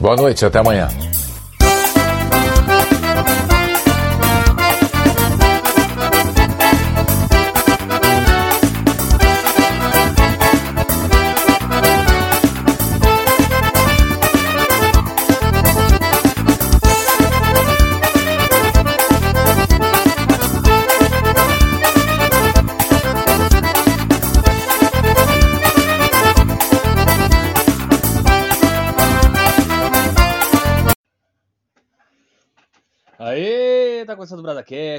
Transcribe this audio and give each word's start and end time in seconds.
Boa 0.00 0.16
noite, 0.16 0.44
até 0.44 0.58
amanhã. 0.58 0.88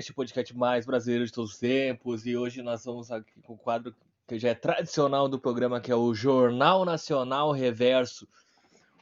BradaCast, 0.05 0.11
o 0.11 0.15
podcast 0.15 0.57
mais 0.57 0.85
brasileiro 0.85 1.25
de 1.25 1.31
todos 1.31 1.53
os 1.53 1.57
tempos, 1.57 2.25
e 2.25 2.37
hoje 2.37 2.61
nós 2.61 2.85
vamos 2.85 3.11
aqui 3.11 3.41
com 3.41 3.53
o 3.53 3.57
quadro 3.57 3.95
que 4.27 4.37
já 4.37 4.49
é 4.49 4.53
tradicional 4.53 5.27
do 5.27 5.39
programa, 5.39 5.79
que 5.79 5.91
é 5.91 5.95
o 5.95 6.13
Jornal 6.13 6.85
Nacional 6.85 7.51
Reverso. 7.51 8.27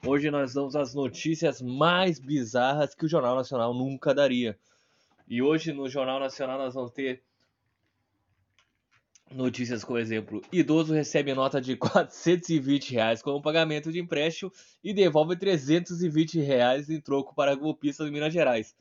Hoje 0.06 0.30
nós 0.30 0.54
damos 0.54 0.76
as 0.76 0.94
notícias 0.94 1.62
mais 1.62 2.20
bizarras 2.20 2.94
que 2.94 3.06
o 3.06 3.10
Jornal 3.10 3.36
Nacional 3.36 3.74
nunca 3.74 4.14
daria. 4.14 4.58
E 5.28 5.42
hoje 5.42 5.74
no 5.74 5.90
Jornal 5.90 6.20
Nacional 6.20 6.58
nós 6.58 6.74
vamos 6.74 6.92
ter 6.92 7.24
notícias 9.32 9.84
como 9.84 9.98
exemplo, 9.98 10.42
idoso 10.52 10.94
recebe 10.94 11.34
nota 11.34 11.60
de 11.60 11.76
420 11.78 12.92
reais 12.94 13.22
como 13.22 13.42
pagamento 13.42 13.92
de 13.92 14.00
empréstimo 14.00 14.52
e 14.84 14.94
devolve 14.94 15.36
320 15.36 16.40
reais 16.40 16.90
em 16.90 17.02
troco 17.02 17.34
para 17.34 17.56
golpista 17.56 18.06
de 18.06 18.12
Minas 18.12 18.32
Gerais. 18.32 18.76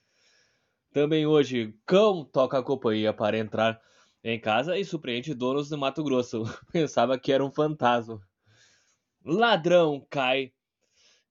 Também 0.92 1.26
hoje, 1.26 1.74
cão 1.86 2.22
toca 2.22 2.58
a 2.58 2.62
companhia 2.62 3.14
para 3.14 3.38
entrar 3.38 3.80
em 4.22 4.38
casa 4.38 4.78
e 4.78 4.84
surpreende 4.84 5.34
donos 5.34 5.70
do 5.70 5.78
Mato 5.78 6.04
Grosso. 6.04 6.44
Pensava 6.70 7.18
que 7.18 7.32
era 7.32 7.44
um 7.44 7.50
fantasma. 7.50 8.20
Ladrão 9.24 10.06
cai 10.10 10.52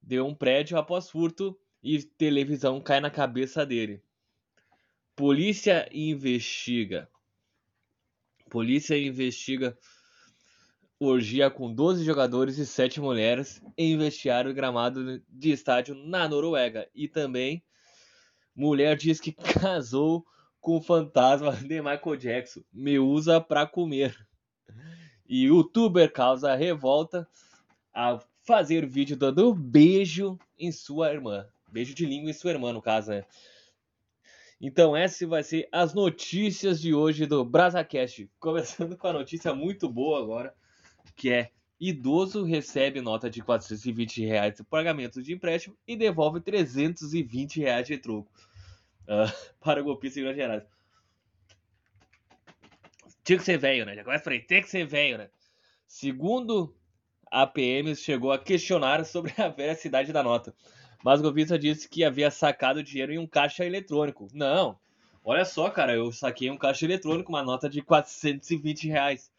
de 0.01 0.19
um 0.19 0.33
prédio 0.33 0.77
após 0.77 1.09
furto 1.09 1.55
e 1.83 2.01
televisão 2.01 2.81
cai 2.81 2.99
na 2.99 3.11
cabeça 3.11 3.63
dele. 3.63 4.01
Polícia 5.15 5.87
investiga. 5.93 7.07
Polícia 8.49 8.97
investiga 8.97 9.77
orgia 10.99 11.49
com 11.49 11.73
12 11.73 12.03
jogadores 12.03 12.57
e 12.57 12.65
7 12.65 12.99
mulheres 12.99 13.61
em 13.77 13.97
vestiário 13.97 14.53
gramado 14.53 15.21
de 15.29 15.51
estádio 15.51 15.93
na 15.95 16.27
Noruega. 16.27 16.89
E 16.95 17.07
também 17.07 17.63
Mulher 18.55 18.95
diz 18.95 19.19
que 19.19 19.31
casou 19.59 20.25
com 20.59 20.77
o 20.77 20.81
fantasma 20.81 21.53
de 21.53 21.81
Michael 21.81 22.15
Jackson. 22.17 22.61
Me 22.71 22.99
usa 22.99 23.41
pra 23.41 23.65
comer. 23.65 24.15
E 25.27 25.45
youtuber 25.45 26.11
causa 26.11 26.55
revolta 26.55 27.27
a 27.93 28.19
fazer 28.43 28.85
vídeo 28.85 29.15
dando 29.15 29.53
beijo 29.53 30.37
em 30.57 30.71
sua 30.71 31.11
irmã. 31.11 31.47
Beijo 31.67 31.95
de 31.95 32.05
língua 32.05 32.29
em 32.29 32.33
sua 32.33 32.51
irmã, 32.51 32.73
no 32.73 32.81
caso, 32.81 33.11
né? 33.11 33.25
Então, 34.59 34.95
essas 34.95 35.27
vai 35.27 35.41
ser 35.41 35.67
as 35.71 35.93
notícias 35.93 36.79
de 36.79 36.93
hoje 36.93 37.25
do 37.25 37.43
BrasaCast. 37.43 38.29
Começando 38.39 38.95
com 38.95 39.07
a 39.07 39.13
notícia 39.13 39.55
muito 39.55 39.89
boa 39.89 40.19
agora, 40.19 40.53
que 41.15 41.31
é 41.31 41.51
idoso 41.81 42.43
recebe 42.43 43.01
nota 43.01 43.27
de 43.27 43.41
420 43.41 44.23
reais 44.23 44.55
de 44.55 44.63
pagamento 44.63 45.23
de 45.23 45.33
empréstimo 45.33 45.75
e 45.87 45.95
devolve 45.95 46.39
320 46.39 47.59
reais 47.59 47.87
de 47.87 47.97
troco 47.97 48.31
uh, 49.07 49.33
para 49.59 49.81
o 49.81 49.83
golpista 49.83 50.19
em 50.19 50.21
Minas 50.21 50.37
Gerais. 50.37 50.63
Tinha 53.23 53.39
que 53.39 53.43
ser 53.43 53.57
velho, 53.57 53.83
né? 53.83 53.95
Já 53.95 54.03
começa 54.03 54.23
por 54.23 54.31
aí, 54.31 54.39
tem 54.39 54.61
que 54.61 54.69
ser 54.69 54.85
velho, 54.85 55.17
né? 55.17 55.29
Segundo 55.87 56.75
a 57.31 57.47
PM, 57.47 57.95
chegou 57.95 58.31
a 58.31 58.37
questionar 58.37 59.03
sobre 59.03 59.33
a 59.41 59.47
veracidade 59.49 60.13
da 60.13 60.21
nota. 60.21 60.53
Mas 61.03 61.19
o 61.19 61.23
golpista 61.23 61.57
disse 61.57 61.89
que 61.89 62.03
havia 62.03 62.29
sacado 62.29 62.83
dinheiro 62.83 63.11
em 63.11 63.17
um 63.17 63.25
caixa 63.25 63.65
eletrônico. 63.65 64.27
Não, 64.33 64.77
olha 65.23 65.45
só, 65.45 65.67
cara, 65.69 65.95
eu 65.95 66.11
saquei 66.11 66.51
um 66.51 66.57
caixa 66.57 66.85
eletrônico, 66.85 67.31
uma 67.31 67.41
nota 67.41 67.67
de 67.67 67.81
420 67.81 68.87
reais. 68.87 69.30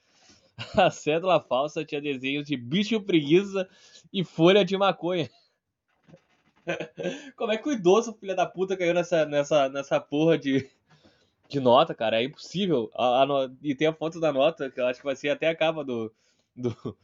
A 0.76 0.90
cédula 0.90 1.40
falsa 1.40 1.84
tinha 1.84 2.00
desenhos 2.00 2.46
de 2.46 2.56
bicho 2.56 3.00
preguiça 3.00 3.68
e 4.12 4.24
folha 4.24 4.64
de 4.64 4.76
maconha. 4.76 5.30
Como 7.36 7.52
é 7.52 7.58
que 7.58 7.68
o 7.68 7.72
idoso, 7.72 8.14
filho 8.14 8.36
da 8.36 8.46
puta, 8.46 8.76
caiu 8.76 8.94
nessa, 8.94 9.24
nessa, 9.24 9.68
nessa 9.68 10.00
porra 10.00 10.38
de, 10.38 10.68
de 11.48 11.60
nota, 11.60 11.94
cara? 11.94 12.20
É 12.20 12.24
impossível. 12.24 12.90
A, 12.94 13.22
a. 13.22 13.26
E 13.62 13.74
tem 13.74 13.88
a 13.88 13.92
foto 13.92 14.20
da 14.20 14.32
nota, 14.32 14.70
que 14.70 14.80
eu 14.80 14.86
acho 14.86 15.00
que 15.00 15.06
vai 15.06 15.16
ser 15.16 15.30
até 15.30 15.48
a 15.48 15.56
capa 15.56 15.84
do, 15.84 16.12
do, 16.54 16.96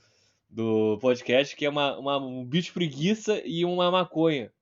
do 0.48 0.98
podcast, 1.00 1.56
que 1.56 1.66
é 1.66 1.70
uma, 1.70 1.98
uma, 1.98 2.18
um 2.18 2.44
bicho 2.44 2.72
preguiça 2.72 3.42
e 3.44 3.64
uma 3.64 3.90
maconha. 3.90 4.52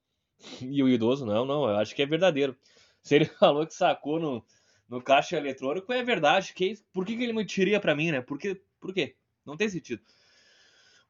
E 0.60 0.82
o 0.82 0.88
idoso, 0.88 1.24
não, 1.24 1.44
não, 1.44 1.68
eu 1.68 1.76
acho 1.76 1.94
que 1.94 2.02
é 2.02 2.06
verdadeiro. 2.06 2.56
Se 3.02 3.14
ele 3.14 3.24
falou 3.38 3.66
que 3.66 3.74
sacou 3.74 4.18
no, 4.18 4.44
no 4.88 5.02
caixa 5.02 5.36
eletrônico, 5.36 5.92
é 5.92 6.02
verdade. 6.02 6.52
Que, 6.54 6.74
por 6.92 7.04
que, 7.04 7.16
que 7.16 7.22
ele 7.22 7.32
mentiria 7.32 7.80
pra 7.80 7.94
mim, 7.94 8.10
né? 8.10 8.20
Por, 8.20 8.38
que, 8.38 8.60
por 8.86 8.94
quê? 8.94 9.16
Não 9.44 9.56
tem 9.56 9.68
sentido. 9.68 10.00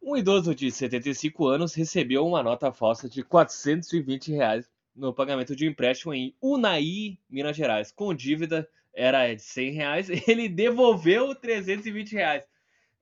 Um 0.03 0.17
idoso 0.17 0.55
de 0.55 0.71
75 0.71 1.47
anos 1.47 1.75
recebeu 1.75 2.27
uma 2.27 2.43
nota 2.43 2.73
falsa 2.73 3.09
de 3.09 3.23
420 3.23 4.33
reais 4.33 4.71
no 4.95 5.13
pagamento 5.13 5.55
de 5.55 5.67
um 5.67 5.71
empréstimo 5.71 6.15
em 6.15 6.35
Unai, 6.41 7.19
Minas 7.29 7.57
Gerais. 7.57 7.93
Com 7.93 8.15
dívida 8.15 8.69
era 8.95 9.33
de 9.35 9.43
100 9.43 9.73
reais, 9.73 10.09
ele 10.27 10.49
devolveu 10.49 11.35
320 11.35 12.13
reais. 12.13 12.45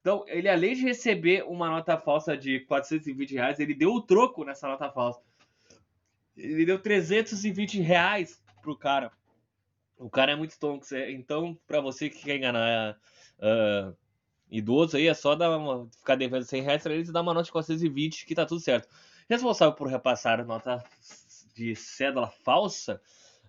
Então, 0.00 0.24
ele 0.26 0.48
além 0.48 0.74
de 0.74 0.82
receber 0.82 1.44
uma 1.44 1.70
nota 1.70 1.96
falsa 1.96 2.36
de 2.36 2.60
420 2.60 3.34
reais, 3.34 3.60
ele 3.60 3.74
deu 3.74 3.92
o 3.92 4.02
troco 4.02 4.44
nessa 4.44 4.68
nota 4.68 4.90
falsa. 4.90 5.20
Ele 6.36 6.66
deu 6.66 6.78
320 6.78 7.80
reais 7.80 8.42
pro 8.60 8.76
cara. 8.76 9.12
O 9.96 10.10
cara 10.10 10.32
é 10.32 10.36
muito 10.36 10.58
tonto. 10.58 10.84
Então, 11.08 11.56
para 11.66 11.80
você 11.80 12.10
que 12.10 12.24
quer 12.24 12.36
enganar 12.36 12.98
uh, 13.38 13.96
idoso 14.56 14.97
aí, 14.97 15.09
é 15.09 15.15
só 15.15 15.34
dar 15.34 15.56
uma, 15.56 15.87
ficar 15.98 16.15
devendo 16.15 16.44
100 16.44 16.62
reais 16.62 16.82
pra 16.82 16.94
eles 16.94 17.09
e 17.09 17.12
dar 17.12 17.22
uma 17.22 17.34
nota 17.34 17.47
de 17.47 17.53
420 17.53 18.25
que 18.25 18.34
tá 18.34 18.47
tudo 18.47 18.60
certo. 18.60 18.88
Responsável 19.28 19.75
por 19.75 19.88
repassar 19.88 20.47
nota 20.47 20.82
de 21.54 21.75
cédula 21.75 22.28
falsa, 22.44 23.00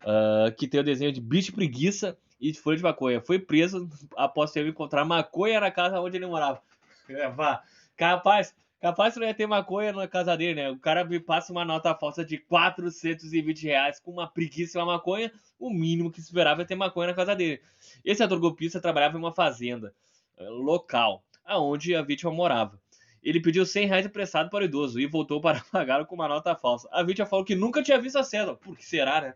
uh, 0.02 0.54
que 0.56 0.68
tem 0.68 0.80
o 0.80 0.84
desenho 0.84 1.12
de 1.12 1.22
bicho 1.22 1.54
preguiça 1.54 2.18
e 2.40 2.52
de 2.52 2.60
folha 2.60 2.78
de 2.78 2.84
maconha. 2.84 3.22
Foi 3.22 3.38
preso 3.38 3.88
após 4.16 4.52
ter 4.52 4.66
encontrar 4.66 5.06
maconha 5.06 5.60
na 5.60 5.70
casa 5.70 6.00
onde 6.00 6.18
ele 6.18 6.26
morava. 6.26 6.62
Vá. 7.36 7.64
Capaz, 7.96 8.56
capaz 8.82 9.14
que 9.14 9.20
não 9.20 9.28
ia 9.28 9.34
ter 9.34 9.48
maconha 9.48 9.94
na 9.94 10.08
casa 10.08 10.36
dele, 10.36 10.56
né? 10.56 10.70
O 10.72 10.80
cara 10.80 11.06
me 11.06 11.20
passa 11.20 11.52
uma 11.52 11.64
nota 11.64 11.94
falsa 11.94 12.26
de 12.26 12.38
420 12.38 13.64
reais 13.64 14.00
com 14.00 14.12
uma 14.12 14.28
preguiça 14.28 14.78
e 14.78 14.82
uma 14.82 14.94
maconha. 14.94 15.32
O 15.60 15.70
mínimo 15.70 16.12
que 16.12 16.20
esperava 16.20 16.64
é 16.64 16.66
ter 16.66 16.76
maconha 16.76 17.10
na 17.10 17.14
casa 17.14 17.36
dele. 17.36 17.62
Esse 18.04 18.24
ator 18.24 18.40
golpista 18.40 18.82
trabalhava 18.82 19.18
em 19.18 19.20
uma 19.20 19.32
fazenda. 19.32 19.94
Eh, 20.38 20.50
local 20.50 21.23
aonde 21.44 21.96
a 21.96 22.01
vítima 22.01 22.31
morava. 22.31 22.79
Ele 23.23 23.40
pediu 23.40 23.66
100 23.66 23.88
reais 23.88 24.06
emprestado 24.06 24.50
para 24.50 24.63
o 24.63 24.66
idoso 24.66 25.00
e 25.00 25.07
voltou 25.07 25.40
para 25.41 25.63
pagar 25.72 26.06
com 26.06 26.16
uma 26.16 26.28
nota 26.28 26.56
falsa. 26.56 26.88
A 26.91 27.03
vítima 27.03 27.25
falou 27.25 27.46
que 27.46 27.56
nunca 27.56 27.81
tinha 27.81 28.00
visto 28.00 28.18
a 28.18 28.23
cena. 28.23 28.56
Por 28.56 28.75
que 28.78 28.85
será, 28.85 29.22
né? 29.22 29.34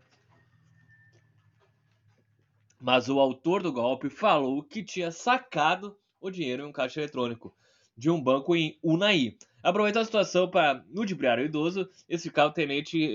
Mas 2.80 3.08
o 3.08 3.20
autor 3.20 3.62
do 3.62 3.72
golpe 3.72 4.08
falou 4.08 4.62
que 4.62 4.82
tinha 4.82 5.10
sacado 5.10 5.96
o 6.20 6.30
dinheiro 6.30 6.62
em 6.62 6.66
um 6.66 6.72
caixa 6.72 7.00
eletrônico 7.00 7.54
de 7.96 8.08
um 8.08 8.20
banco 8.20 8.56
em 8.56 8.78
Unai. 8.82 9.36
Aproveitou 9.62 10.00
a 10.00 10.04
situação 10.04 10.48
para 10.48 10.82
ludibriar 10.90 11.38
o 11.38 11.44
idoso, 11.44 11.88
esse 12.08 12.28
ficar 12.28 12.46
o 12.46 12.50
tenente 12.50 13.14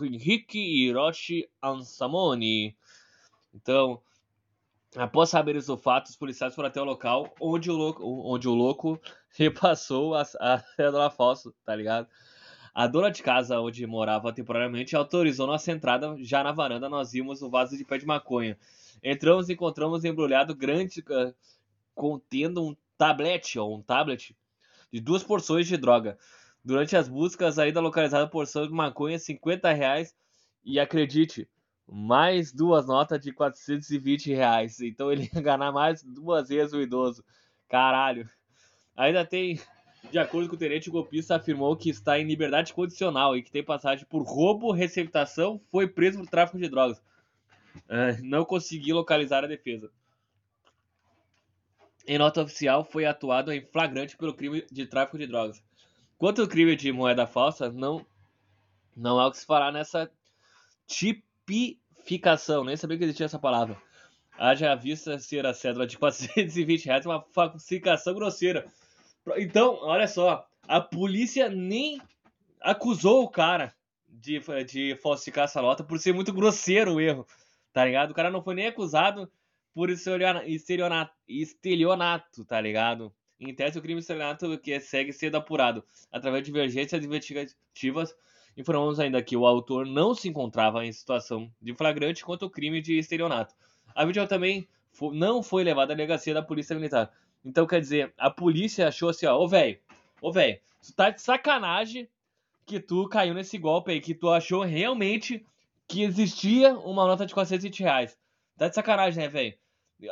Henrique 0.00 0.58
Hiroshi 0.58 1.48
Ansamoni. 1.60 2.76
Então, 3.52 4.00
Após 4.96 5.30
saberem 5.30 5.62
do 5.62 5.76
fato, 5.76 6.06
os 6.06 6.16
policiais 6.16 6.54
foram 6.54 6.68
até 6.68 6.80
o 6.80 6.84
local 6.84 7.32
onde 7.40 7.70
o 7.70 7.74
louco, 7.74 8.04
onde 8.04 8.48
o 8.48 8.54
louco 8.54 9.00
repassou 9.36 10.14
a, 10.14 10.22
a 10.40 10.58
cédula 10.58 11.10
falsa, 11.10 11.52
tá 11.64 11.76
ligado? 11.76 12.08
A 12.74 12.86
dona 12.86 13.10
de 13.10 13.22
casa 13.22 13.60
onde 13.60 13.86
morava 13.86 14.32
temporariamente 14.32 14.96
autorizou 14.96 15.46
nossa 15.46 15.70
entrada. 15.70 16.16
Já 16.20 16.42
na 16.42 16.52
varanda 16.52 16.88
nós 16.88 17.12
vimos 17.12 17.42
o 17.42 17.50
vaso 17.50 17.76
de 17.76 17.84
pé 17.84 17.98
de 17.98 18.06
maconha. 18.06 18.58
Entramos 19.02 19.48
e 19.48 19.52
encontramos 19.52 20.04
embrulhado 20.04 20.54
grande 20.54 21.00
uh, 21.00 21.34
contendo 21.94 22.64
um 22.64 22.76
tablete 22.96 23.58
ou 23.58 23.76
um 23.76 23.82
tablet 23.82 24.36
de 24.92 25.00
duas 25.00 25.22
porções 25.22 25.66
de 25.66 25.76
droga. 25.76 26.18
Durante 26.64 26.96
as 26.96 27.08
buscas, 27.08 27.58
ainda 27.58 27.80
localizada 27.80 28.24
a 28.24 28.28
porção 28.28 28.66
de 28.66 28.72
maconha, 28.72 29.18
50 29.18 29.72
reais. 29.72 30.14
E 30.64 30.78
acredite, 30.78 31.48
mais 31.90 32.52
duas 32.52 32.86
notas 32.86 33.20
de 33.20 33.32
420 33.32 34.32
reais. 34.32 34.80
Então 34.80 35.10
ele 35.10 35.28
ia 35.34 35.40
ganhar 35.40 35.72
mais 35.72 36.02
duas 36.02 36.48
vezes 36.48 36.72
o 36.72 36.80
idoso. 36.80 37.24
Caralho. 37.68 38.28
Ainda 38.96 39.24
tem 39.24 39.60
De 40.10 40.18
acordo 40.18 40.48
com 40.48 40.54
o 40.54 40.58
tenente, 40.58 40.88
o 40.88 40.92
golpista 40.92 41.36
afirmou 41.36 41.76
que 41.76 41.90
está 41.90 42.18
em 42.18 42.26
liberdade 42.26 42.72
condicional 42.72 43.36
e 43.36 43.42
que 43.42 43.50
tem 43.50 43.62
passagem 43.62 44.06
por 44.06 44.22
roubo, 44.22 44.72
receptação, 44.72 45.60
foi 45.70 45.86
preso 45.86 46.18
por 46.18 46.28
tráfico 46.28 46.58
de 46.58 46.68
drogas. 46.68 46.98
Uh, 47.86 48.22
não 48.22 48.44
consegui 48.44 48.92
localizar 48.92 49.44
a 49.44 49.48
defesa. 49.48 49.90
Em 52.06 52.18
nota 52.18 52.42
oficial, 52.42 52.82
foi 52.84 53.04
atuado 53.04 53.52
em 53.52 53.64
flagrante 53.66 54.16
pelo 54.16 54.34
crime 54.34 54.64
de 54.70 54.86
tráfico 54.86 55.18
de 55.18 55.26
drogas. 55.26 55.62
Quanto 56.16 56.42
ao 56.42 56.48
crime 56.48 56.74
de 56.74 56.90
moeda 56.92 57.26
falsa, 57.26 57.70
não, 57.70 58.04
não 58.96 59.18
há 59.20 59.26
o 59.26 59.30
que 59.30 59.38
se 59.38 59.46
falar 59.46 59.70
nessa 59.70 60.10
tipificação. 62.00 62.64
Nem 62.64 62.76
sabia 62.76 62.98
que 62.98 63.04
existia 63.04 63.26
essa 63.26 63.38
palavra. 63.38 63.76
Haja 64.38 64.74
vista 64.74 65.18
ser 65.18 65.46
a 65.46 65.52
cédula 65.52 65.86
de 65.86 65.98
420 65.98 66.86
reais 66.86 67.06
uma 67.06 67.22
falsificação 67.32 68.14
grosseira. 68.14 68.66
Então, 69.36 69.78
olha 69.82 70.08
só, 70.08 70.46
a 70.66 70.80
polícia 70.80 71.48
nem 71.48 72.00
acusou 72.60 73.24
o 73.24 73.28
cara 73.28 73.74
de, 74.08 74.40
de 74.66 74.96
falsificar 74.96 75.44
essa 75.44 75.60
nota 75.60 75.84
por 75.84 75.98
ser 75.98 76.14
muito 76.14 76.32
grosseiro 76.32 76.94
o 76.94 77.00
erro, 77.00 77.26
tá 77.72 77.84
ligado? 77.84 78.10
O 78.10 78.14
cara 78.14 78.30
não 78.30 78.42
foi 78.42 78.54
nem 78.54 78.66
acusado 78.66 79.30
por 79.74 79.90
estelionato, 79.90 80.46
estelionato 81.28 82.44
tá 82.44 82.60
ligado? 82.60 83.12
Em 83.38 83.54
tese, 83.54 83.78
o 83.78 83.82
crime 83.82 84.00
estelionato 84.00 84.58
que 84.58 84.78
segue 84.80 85.12
sendo 85.12 85.36
apurado 85.36 85.84
através 86.10 86.42
de 86.42 86.50
divergências 86.50 87.02
investigativas. 87.02 88.14
Informamos 88.56 89.00
ainda 89.00 89.22
que 89.22 89.36
o 89.36 89.46
autor 89.46 89.86
não 89.86 90.14
se 90.14 90.28
encontrava 90.28 90.84
em 90.84 90.92
situação 90.92 91.50
de 91.60 91.74
flagrante 91.74 92.24
quanto 92.24 92.44
ao 92.44 92.50
crime 92.50 92.80
de 92.80 92.98
estelionato. 92.98 93.54
A 93.94 94.04
vítima 94.04 94.26
também 94.26 94.68
não 95.12 95.42
foi 95.42 95.64
levada 95.64 95.92
à 95.92 95.96
delegacia 95.96 96.34
da 96.34 96.42
Polícia 96.42 96.74
Militar. 96.74 97.12
Então, 97.44 97.66
quer 97.66 97.80
dizer, 97.80 98.12
a 98.18 98.30
polícia 98.30 98.88
achou 98.88 99.08
assim, 99.08 99.26
ó, 99.26 99.38
ô 99.38 99.48
velho, 99.48 99.78
ô 100.20 100.30
velho, 100.30 100.58
tu 100.82 100.92
tá 100.94 101.10
de 101.10 101.22
sacanagem 101.22 102.08
que 102.66 102.78
tu 102.78 103.08
caiu 103.08 103.34
nesse 103.34 103.56
golpe 103.56 103.92
aí, 103.92 104.00
que 104.00 104.14
tu 104.14 104.28
achou 104.28 104.62
realmente 104.62 105.44
que 105.88 106.02
existia 106.04 106.72
uma 106.74 107.06
nota 107.06 107.26
de 107.26 107.34
420 107.34 107.80
reais. 107.80 108.16
Tá 108.56 108.68
de 108.68 108.74
sacanagem, 108.74 109.22
né, 109.22 109.28
velho? 109.28 109.54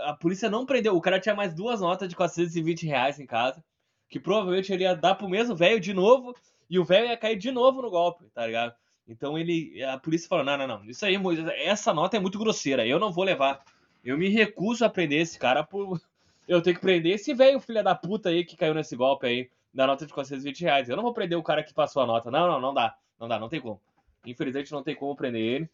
A 0.04 0.12
polícia 0.12 0.50
não 0.50 0.66
prendeu. 0.66 0.96
O 0.96 1.00
cara 1.00 1.20
tinha 1.20 1.34
mais 1.34 1.54
duas 1.54 1.80
notas 1.80 2.08
de 2.08 2.16
420 2.16 2.86
reais 2.86 3.20
em 3.20 3.26
casa. 3.26 3.62
Que 4.08 4.18
provavelmente 4.18 4.72
ele 4.72 4.82
ia 4.82 4.94
dar 4.94 5.14
pro 5.14 5.28
mesmo 5.28 5.54
velho 5.54 5.78
de 5.78 5.94
novo. 5.94 6.34
E 6.68 6.78
o 6.78 6.84
velho 6.84 7.06
ia 7.06 7.16
cair 7.16 7.36
de 7.36 7.50
novo 7.50 7.82
no 7.82 7.90
golpe, 7.90 8.24
tá 8.34 8.46
ligado? 8.46 8.74
Então 9.08 9.38
ele. 9.38 9.82
A 9.84 9.98
polícia 9.98 10.28
falou: 10.28 10.44
não, 10.44 10.56
não, 10.58 10.66
não. 10.66 10.84
Isso 10.84 11.04
aí, 11.06 11.16
essa 11.64 11.94
nota 11.94 12.16
é 12.16 12.20
muito 12.20 12.38
grosseira. 12.38 12.86
Eu 12.86 12.98
não 12.98 13.10
vou 13.10 13.24
levar. 13.24 13.64
Eu 14.04 14.18
me 14.18 14.28
recuso 14.28 14.84
a 14.84 14.90
prender 14.90 15.20
esse 15.20 15.38
cara 15.38 15.64
por. 15.64 16.00
Eu 16.46 16.62
tenho 16.62 16.76
que 16.76 16.80
prender 16.80 17.12
esse 17.12 17.34
velho 17.34 17.60
filho 17.60 17.84
da 17.84 17.94
puta 17.94 18.30
aí 18.30 18.42
que 18.42 18.56
caiu 18.56 18.72
nesse 18.72 18.96
golpe 18.96 19.26
aí. 19.26 19.50
Da 19.72 19.86
nota 19.86 20.06
de 20.06 20.14
420 20.14 20.62
reais. 20.62 20.88
Eu 20.88 20.96
não 20.96 21.02
vou 21.02 21.12
prender 21.12 21.36
o 21.36 21.42
cara 21.42 21.62
que 21.62 21.74
passou 21.74 22.02
a 22.02 22.06
nota. 22.06 22.30
Não, 22.30 22.48
não, 22.48 22.58
não 22.58 22.72
dá. 22.72 22.96
Não 23.20 23.28
dá, 23.28 23.38
não 23.38 23.50
tem 23.50 23.60
como. 23.60 23.78
Infelizmente 24.24 24.72
não 24.72 24.82
tem 24.82 24.94
como 24.94 25.14
prender 25.14 25.42
ele. 25.42 25.70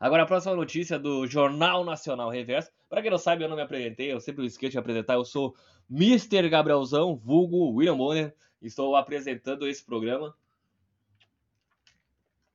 Agora 0.00 0.22
a 0.24 0.26
próxima 0.26 0.56
notícia 0.56 0.98
do 0.98 1.26
Jornal 1.28 1.84
Nacional 1.84 2.28
Reverso. 2.28 2.72
Para 2.88 3.02
quem 3.02 3.10
não 3.10 3.18
sabe, 3.18 3.44
eu 3.44 3.48
não 3.48 3.54
me 3.54 3.62
apresentei, 3.62 4.10
eu 4.12 4.18
sempre 4.18 4.44
esqueço 4.46 4.72
de 4.72 4.78
apresentar. 4.78 5.14
Eu 5.14 5.24
sou 5.24 5.54
Mr. 5.88 6.48
Gabrielzão, 6.48 7.14
vulgo 7.14 7.70
William 7.70 7.96
Bonner. 7.96 8.34
Estou 8.60 8.96
apresentando 8.96 9.66
esse 9.66 9.84
programa. 9.84 10.34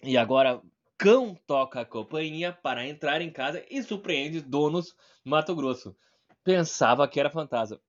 E 0.03 0.17
agora, 0.17 0.61
cão 0.97 1.35
toca 1.47 1.81
a 1.81 1.85
campainha 1.85 2.53
para 2.53 2.87
entrar 2.87 3.21
em 3.21 3.31
casa 3.31 3.65
e 3.69 3.81
surpreende 3.81 4.41
donos 4.41 4.95
do 5.23 5.31
Mato 5.31 5.55
Grosso. 5.55 5.95
Pensava 6.43 7.07
que 7.07 7.19
era 7.19 7.29
fantasma. 7.29 7.79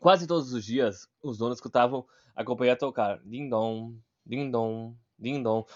Quase 0.00 0.26
todos 0.26 0.52
os 0.52 0.64
dias, 0.64 1.08
os 1.22 1.38
donos 1.38 1.58
escutavam 1.58 2.06
a 2.34 2.44
companhia 2.44 2.76
tocar. 2.76 3.20
Ding-dong, 3.24 4.00
ding-dong, 4.24 4.96
ding-dong 5.18 5.66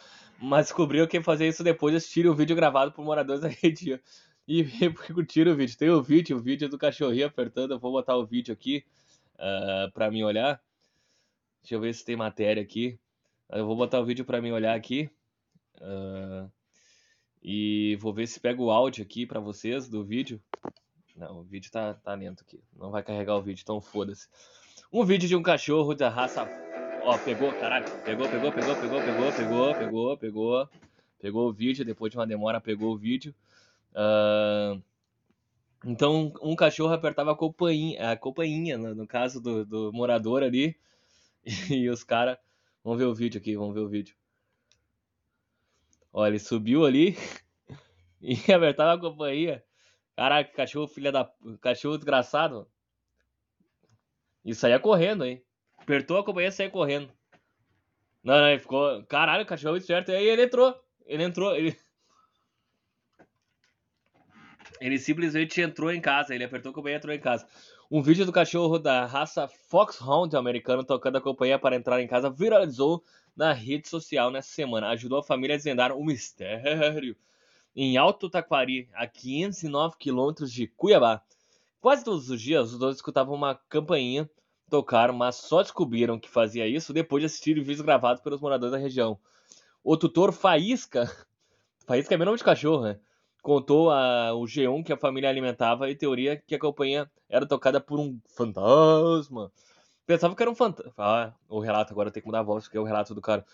mas 0.42 0.66
descobriu 0.66 1.06
que 1.06 1.22
fazer 1.22 1.46
isso 1.46 1.62
depois 1.62 1.92
de 1.92 1.98
assistir 1.98 2.26
o 2.26 2.34
vídeo 2.34 2.56
gravado 2.56 2.90
por 2.90 3.04
moradores 3.04 3.42
da 3.42 3.48
região. 3.62 3.98
E 4.46 4.64
curtir 5.14 5.46
o 5.46 5.54
vídeo. 5.54 5.78
Tem 5.78 5.88
o 5.88 6.02
vídeo, 6.02 6.36
o 6.36 6.40
vídeo 6.40 6.68
do 6.68 6.76
cachorrinho 6.76 7.28
apertando. 7.28 7.70
Eu 7.70 7.78
vou 7.78 7.92
botar 7.92 8.16
o 8.16 8.26
vídeo 8.26 8.52
aqui 8.52 8.84
uh, 9.34 9.90
pra 9.92 10.10
mim 10.10 10.24
olhar. 10.24 10.60
Deixa 11.62 11.74
eu 11.74 11.80
ver 11.80 11.94
se 11.94 12.04
tem 12.04 12.16
matéria 12.16 12.62
aqui. 12.62 12.98
Eu 13.50 13.66
vou 13.66 13.76
botar 13.76 14.00
o 14.00 14.04
vídeo 14.04 14.24
pra 14.24 14.40
mim 14.40 14.50
olhar 14.50 14.74
aqui. 14.74 15.08
Uh, 15.80 16.50
e 17.42 17.96
vou 18.00 18.12
ver 18.12 18.26
se 18.26 18.40
pega 18.40 18.60
o 18.60 18.70
áudio 18.70 19.02
aqui 19.02 19.26
pra 19.26 19.40
vocês 19.40 19.88
do 19.88 20.04
vídeo. 20.04 20.40
Não, 21.16 21.40
o 21.40 21.42
vídeo 21.42 21.70
tá, 21.70 21.94
tá 21.94 22.14
lento 22.14 22.42
aqui. 22.42 22.62
Não 22.74 22.90
vai 22.90 23.02
carregar 23.02 23.36
o 23.36 23.42
vídeo, 23.42 23.62
então 23.62 23.80
foda-se. 23.80 24.28
Um 24.92 25.04
vídeo 25.04 25.28
de 25.28 25.36
um 25.36 25.42
cachorro 25.42 25.94
da 25.94 26.08
raça 26.08 26.44
Ó, 27.04 27.18
pegou, 27.18 27.52
caralho. 27.52 27.86
Pegou, 28.04 28.28
pegou, 28.28 28.52
pegou, 28.52 28.76
pegou, 28.76 29.00
pegou, 29.00 29.32
pegou, 29.32 29.74
pegou, 29.74 30.16
pegou. 30.16 30.68
Pegou 31.18 31.48
o 31.48 31.52
vídeo, 31.52 31.84
depois 31.84 32.10
de 32.12 32.18
uma 32.18 32.26
demora 32.26 32.60
pegou 32.60 32.92
o 32.92 32.96
vídeo. 32.96 33.34
Uh, 33.92 34.80
então, 35.84 36.32
um 36.40 36.54
cachorro 36.54 36.92
apertava 36.92 37.32
a 37.32 37.36
campainha, 37.36 38.12
a 38.12 38.16
campainha 38.16 38.78
no, 38.78 38.94
no 38.94 39.06
caso 39.06 39.40
do, 39.40 39.64
do 39.64 39.92
morador 39.92 40.44
ali. 40.44 40.76
E, 41.70 41.88
os 41.88 42.04
caras. 42.04 42.38
Vamos 42.84 42.98
ver 42.98 43.06
o 43.06 43.14
vídeo 43.14 43.40
aqui, 43.40 43.56
vamos 43.56 43.74
ver 43.74 43.80
o 43.80 43.88
vídeo. 43.88 44.16
Ó, 46.12 46.26
ele 46.26 46.38
subiu 46.38 46.84
ali 46.84 47.16
e 48.20 48.34
apertava 48.52 48.94
a 48.94 49.00
campainha. 49.00 49.62
Caraca, 50.16 50.52
cachorro 50.52 50.86
filha 50.86 51.10
da. 51.10 51.30
Cachorro 51.60 51.96
desgraçado. 51.96 52.68
Aí 54.44 54.72
é 54.72 54.78
correndo, 54.78 55.24
hein? 55.24 55.42
Apertou 55.78 56.18
a 56.18 56.24
companhia 56.24 56.48
e 56.48 56.52
saiu 56.52 56.70
correndo. 56.70 57.10
Não, 58.22 58.38
não, 58.38 58.48
ele 58.48 58.58
ficou. 58.58 59.04
Caralho, 59.04 59.44
o 59.44 59.46
cachorro 59.46 59.80
certo. 59.80 60.10
E 60.10 60.16
aí 60.16 60.26
ele 60.26 60.42
entrou. 60.42 60.76
Ele 61.06 61.22
entrou. 61.22 61.54
Ele... 61.56 61.76
ele 64.80 64.98
simplesmente 64.98 65.60
entrou 65.60 65.92
em 65.92 66.00
casa. 66.00 66.34
Ele 66.34 66.44
apertou 66.44 66.70
a 66.70 66.74
companhia 66.74 66.96
e 66.96 66.98
entrou 66.98 67.14
em 67.14 67.20
casa. 67.20 67.46
Um 67.94 68.00
vídeo 68.00 68.24
do 68.24 68.32
cachorro 68.32 68.78
da 68.78 69.04
raça 69.04 69.46
Foxhound 69.46 70.34
americano 70.34 70.82
tocando 70.82 71.18
a 71.18 71.20
companhia 71.20 71.58
para 71.58 71.76
entrar 71.76 72.00
em 72.00 72.06
casa 72.06 72.30
viralizou 72.30 73.04
na 73.36 73.52
rede 73.52 73.86
social 73.86 74.30
nessa 74.30 74.48
semana. 74.48 74.88
Ajudou 74.88 75.18
a 75.18 75.22
família 75.22 75.56
a 75.56 75.58
desvendar 75.58 75.92
o 75.92 76.02
mistério. 76.02 77.14
Em 77.76 77.98
Alto 77.98 78.30
Taquari, 78.30 78.88
a 78.94 79.06
509 79.06 79.96
quilômetros 79.98 80.50
de 80.50 80.66
Cuiabá. 80.68 81.20
Quase 81.82 82.02
todos 82.02 82.30
os 82.30 82.40
dias, 82.40 82.72
os 82.72 82.78
dois 82.78 82.96
escutavam 82.96 83.34
uma 83.34 83.56
campainha 83.68 84.26
tocaram, 84.70 85.12
mas 85.12 85.36
só 85.36 85.60
descobriram 85.60 86.18
que 86.18 86.30
fazia 86.30 86.66
isso 86.66 86.94
depois 86.94 87.20
de 87.20 87.26
assistir 87.26 87.52
vídeos 87.56 87.82
gravados 87.82 88.22
pelos 88.22 88.40
moradores 88.40 88.72
da 88.72 88.78
região. 88.78 89.18
O 89.84 89.98
tutor 89.98 90.32
Faísca, 90.32 91.14
Faísca 91.86 92.14
é 92.14 92.16
meu 92.16 92.24
nome 92.24 92.38
de 92.38 92.44
cachorro, 92.44 92.84
né? 92.84 92.98
Contou 93.42 93.90
a, 93.90 94.32
o 94.32 94.44
G1 94.44 94.84
que 94.84 94.92
a 94.92 94.96
família 94.96 95.28
alimentava 95.28 95.90
e 95.90 95.96
teoria 95.96 96.36
que 96.36 96.54
a 96.54 96.58
campanha 96.58 97.10
era 97.28 97.44
tocada 97.44 97.80
por 97.80 97.98
um 97.98 98.18
fantasma. 98.28 99.50
Pensava 100.06 100.36
que 100.36 100.42
era 100.42 100.50
um 100.50 100.54
fantasma. 100.54 100.92
Ah, 100.96 101.32
o 101.48 101.58
relato 101.58 101.92
agora 101.92 102.10
tem 102.10 102.22
que 102.22 102.26
mudar 102.28 102.38
a 102.38 102.44
voz, 102.44 102.64
porque 102.64 102.78
é 102.78 102.80
o 102.80 102.84
relato 102.84 103.14
do 103.14 103.20
cara. 103.20 103.44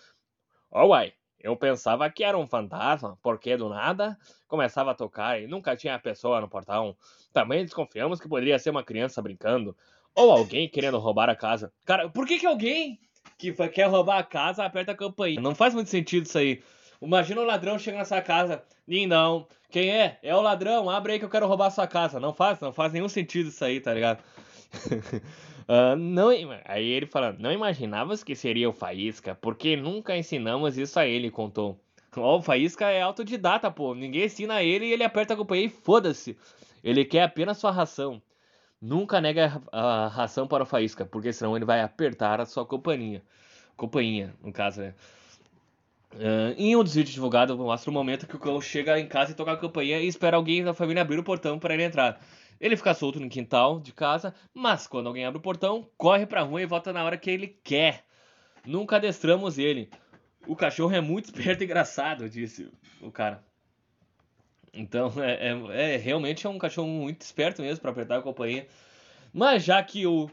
Oh, 0.70 0.88
uai, 0.88 1.14
eu 1.40 1.56
pensava 1.56 2.10
que 2.10 2.22
era 2.22 2.36
um 2.36 2.46
fantasma, 2.46 3.18
porque 3.22 3.56
do 3.56 3.70
nada 3.70 4.18
começava 4.46 4.90
a 4.90 4.94
tocar 4.94 5.40
e 5.40 5.46
nunca 5.46 5.74
tinha 5.74 5.98
pessoa 5.98 6.40
no 6.40 6.48
portão. 6.48 6.94
Também 7.32 7.64
desconfiamos 7.64 8.20
que 8.20 8.28
poderia 8.28 8.58
ser 8.58 8.70
uma 8.70 8.84
criança 8.84 9.22
brincando. 9.22 9.74
Ou 10.14 10.30
alguém 10.30 10.68
querendo 10.68 10.98
roubar 10.98 11.30
a 11.30 11.36
casa. 11.36 11.72
Cara, 11.86 12.10
por 12.10 12.26
que, 12.26 12.38
que 12.38 12.46
alguém 12.46 13.00
que 13.38 13.52
quer 13.68 13.88
roubar 13.88 14.18
a 14.18 14.24
casa 14.24 14.64
aperta 14.64 14.92
a 14.92 14.96
campainha? 14.96 15.40
Não 15.40 15.54
faz 15.54 15.72
muito 15.72 15.88
sentido 15.88 16.26
isso 16.26 16.36
aí. 16.36 16.62
Imagina 17.00 17.40
o 17.40 17.44
um 17.44 17.46
ladrão 17.46 17.78
chega 17.78 17.98
nessa 17.98 18.20
casa. 18.20 18.64
Não, 19.06 19.46
quem 19.70 19.90
é? 19.90 20.18
É 20.22 20.34
o 20.34 20.40
ladrão, 20.40 20.88
abre 20.88 21.12
aí 21.12 21.18
que 21.18 21.24
eu 21.24 21.30
quero 21.30 21.46
roubar 21.46 21.66
a 21.66 21.70
sua 21.70 21.86
casa. 21.86 22.18
Não 22.18 22.32
faz, 22.32 22.58
não 22.60 22.72
faz 22.72 22.92
nenhum 22.92 23.08
sentido 23.08 23.48
isso 23.48 23.64
aí, 23.64 23.80
tá 23.80 23.92
ligado? 23.92 24.22
uh, 25.68 25.96
não, 25.96 26.30
aí 26.64 26.86
ele 26.86 27.06
fala, 27.06 27.36
não 27.38 27.52
imaginavas 27.52 28.24
que 28.24 28.34
seria 28.34 28.68
o 28.68 28.72
Faísca, 28.72 29.34
porque 29.34 29.76
nunca 29.76 30.16
ensinamos 30.16 30.78
isso 30.78 30.98
a 30.98 31.06
ele, 31.06 31.30
contou. 31.30 31.78
Ó, 32.16 32.36
oh, 32.36 32.38
o 32.38 32.42
Faísca 32.42 32.86
é 32.86 33.02
autodidata, 33.02 33.70
pô. 33.70 33.94
Ninguém 33.94 34.24
ensina 34.24 34.62
ele 34.62 34.86
e 34.86 34.92
ele 34.92 35.04
aperta 35.04 35.34
a 35.34 35.36
campainha 35.36 35.66
e 35.66 35.68
foda-se. 35.68 36.36
Ele 36.82 37.04
quer 37.04 37.22
apenas 37.22 37.58
sua 37.58 37.70
ração. 37.70 38.22
Nunca 38.80 39.20
nega 39.20 39.60
a 39.72 40.08
ração 40.08 40.46
para 40.46 40.62
o 40.62 40.66
Faísca, 40.66 41.04
porque 41.04 41.32
senão 41.32 41.56
ele 41.56 41.64
vai 41.64 41.80
apertar 41.82 42.40
a 42.40 42.46
sua 42.46 42.64
companhia. 42.64 43.22
Companhia, 43.76 44.34
no 44.42 44.52
caso, 44.52 44.80
né? 44.80 44.94
Uh, 46.14 46.54
em 46.56 46.74
um 46.74 46.82
dos 46.82 46.94
vídeos 46.94 47.14
divulgados, 47.14 47.56
mostra 47.56 47.90
o 47.90 47.92
momento 47.92 48.26
que 48.26 48.34
o 48.34 48.38
cão 48.38 48.60
chega 48.60 48.98
em 48.98 49.06
casa 49.06 49.32
e 49.32 49.34
toca 49.34 49.52
a 49.52 49.56
campainha 49.56 50.00
e 50.00 50.06
espera 50.06 50.36
alguém 50.36 50.64
da 50.64 50.72
família 50.72 51.02
abrir 51.02 51.18
o 51.18 51.24
portão 51.24 51.58
para 51.58 51.74
ele 51.74 51.84
entrar. 51.84 52.20
Ele 52.60 52.76
fica 52.76 52.92
solto 52.94 53.20
no 53.20 53.28
quintal 53.28 53.78
de 53.78 53.92
casa, 53.92 54.34
mas 54.52 54.86
quando 54.86 55.06
alguém 55.06 55.24
abre 55.24 55.38
o 55.38 55.42
portão, 55.42 55.88
corre 55.96 56.26
para 56.26 56.40
a 56.40 56.44
rua 56.44 56.62
e 56.62 56.66
volta 56.66 56.92
na 56.92 57.04
hora 57.04 57.16
que 57.16 57.30
ele 57.30 57.46
quer. 57.62 58.04
Nunca 58.66 58.96
adestramos 58.96 59.58
ele. 59.58 59.90
O 60.46 60.56
cachorro 60.56 60.94
é 60.94 61.00
muito 61.00 61.26
esperto 61.30 61.62
e 61.62 61.64
engraçado, 61.64 62.28
disse 62.28 62.68
o 63.00 63.12
cara. 63.12 63.44
Então, 64.72 65.12
é, 65.22 65.48
é, 65.48 65.94
é, 65.94 65.96
realmente 65.96 66.46
é 66.46 66.50
um 66.50 66.58
cachorro 66.58 66.88
muito 66.88 67.20
esperto 67.20 67.62
mesmo 67.62 67.80
para 67.80 67.90
apertar 67.90 68.18
a 68.18 68.22
companhia. 68.22 68.66
Mas 69.32 69.62
já 69.62 69.82
que 69.82 70.06
o, 70.06 70.28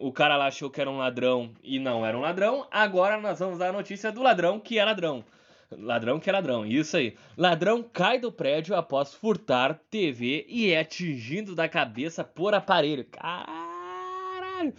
o 0.00 0.10
cara 0.10 0.36
lá 0.36 0.46
achou 0.46 0.70
que 0.70 0.80
era 0.80 0.90
um 0.90 0.96
ladrão 0.96 1.50
e 1.62 1.78
não 1.78 2.04
era 2.04 2.16
um 2.16 2.22
ladrão. 2.22 2.66
Agora 2.70 3.20
nós 3.20 3.38
vamos 3.38 3.58
dar 3.58 3.68
a 3.68 3.72
notícia 3.72 4.10
do 4.10 4.22
ladrão 4.22 4.58
que 4.58 4.78
é 4.78 4.84
ladrão. 4.84 5.22
Ladrão 5.70 6.18
que 6.18 6.28
é 6.28 6.32
ladrão, 6.32 6.66
isso 6.66 6.96
aí. 6.96 7.16
Ladrão 7.36 7.82
cai 7.82 8.18
do 8.18 8.32
prédio 8.32 8.74
após 8.74 9.14
furtar 9.14 9.78
TV 9.90 10.44
e 10.48 10.72
é 10.72 10.80
atingido 10.80 11.54
da 11.54 11.68
cabeça 11.68 12.24
por 12.24 12.54
aparelho. 12.54 13.04
Caralho! 13.04 14.74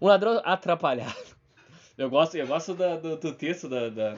Um 0.00 0.06
ladrão 0.06 0.40
atrapalhado. 0.44 1.14
Eu 1.98 2.08
gosto, 2.08 2.36
eu 2.36 2.46
gosto 2.46 2.72
da, 2.72 2.96
do, 2.96 3.16
do, 3.18 3.32
texto 3.34 3.68
da, 3.68 3.90
da, 3.90 4.16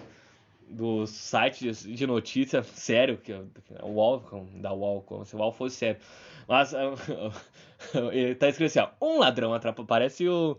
do 0.73 1.07
site 1.07 1.71
de 1.71 2.07
notícia 2.07 2.63
sério, 2.63 3.19
que 3.19 3.33
é 3.33 3.43
o 3.83 3.89
UOL, 3.89 4.23
da 4.55 4.73
UOL, 4.73 5.03
como 5.03 5.25
se 5.25 5.37
o 5.37 5.39
UOL 5.39 5.53
fosse 5.53 5.77
sério. 5.77 6.01
Mas 6.49 6.73
ele 8.13 8.35
tá 8.35 8.49
escrito 8.49 8.69
assim, 8.69 8.81
ó, 8.81 8.89
um 9.01 9.19
ladrão 9.19 9.55
atrapalhado. 9.55 9.87
Parece 9.87 10.29
o. 10.29 10.57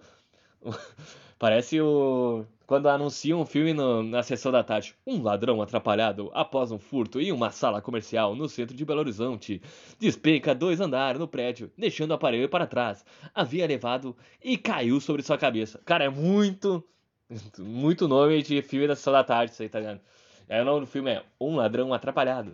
Parece 1.38 1.82
o. 1.82 2.46
Quando 2.66 2.88
anunciam 2.88 3.42
um 3.42 3.46
filme 3.46 3.74
no, 3.74 4.02
na 4.02 4.24
sessão 4.24 4.52
da 4.52 4.64
tarde. 4.64 4.96
Um 5.06 5.22
ladrão 5.22 5.62
atrapalhado 5.62 6.32
após 6.34 6.72
um 6.72 6.80
furto 6.80 7.20
em 7.20 7.32
uma 7.32 7.52
sala 7.52 7.82
comercial 7.82 8.36
no 8.36 8.48
centro 8.48 8.76
de 8.76 8.86
Belo 8.86 9.02
Horizonte. 9.02 9.62
Despenca 10.00 10.56
dois 10.56 10.80
andares 10.80 11.20
no 11.20 11.28
prédio, 11.28 11.72
deixando 11.78 12.12
o 12.12 12.14
aparelho 12.14 12.48
para 12.48 12.66
trás. 12.66 13.06
Havia 13.36 13.68
levado 13.68 14.16
e 14.42 14.58
caiu 14.58 15.02
sobre 15.02 15.22
sua 15.22 15.38
cabeça. 15.38 15.82
Cara, 15.86 16.06
é 16.06 16.10
muito. 16.10 16.84
Muito 17.60 18.08
nome 18.08 18.42
de 18.42 18.62
filme 18.62 18.88
da 18.88 18.96
sessão 18.96 19.14
da 19.14 19.24
tarde, 19.24 19.54
isso 19.54 19.62
aí, 19.62 19.70
tá 19.70 19.80
ligado? 19.80 20.02
É, 20.48 20.62
o 20.62 20.66
nome 20.66 20.82
do 20.82 20.88
filme 20.88 21.12
é 21.12 21.24
Um 21.40 21.56
Ladrão 21.56 21.94
Atrapalhado. 21.94 22.52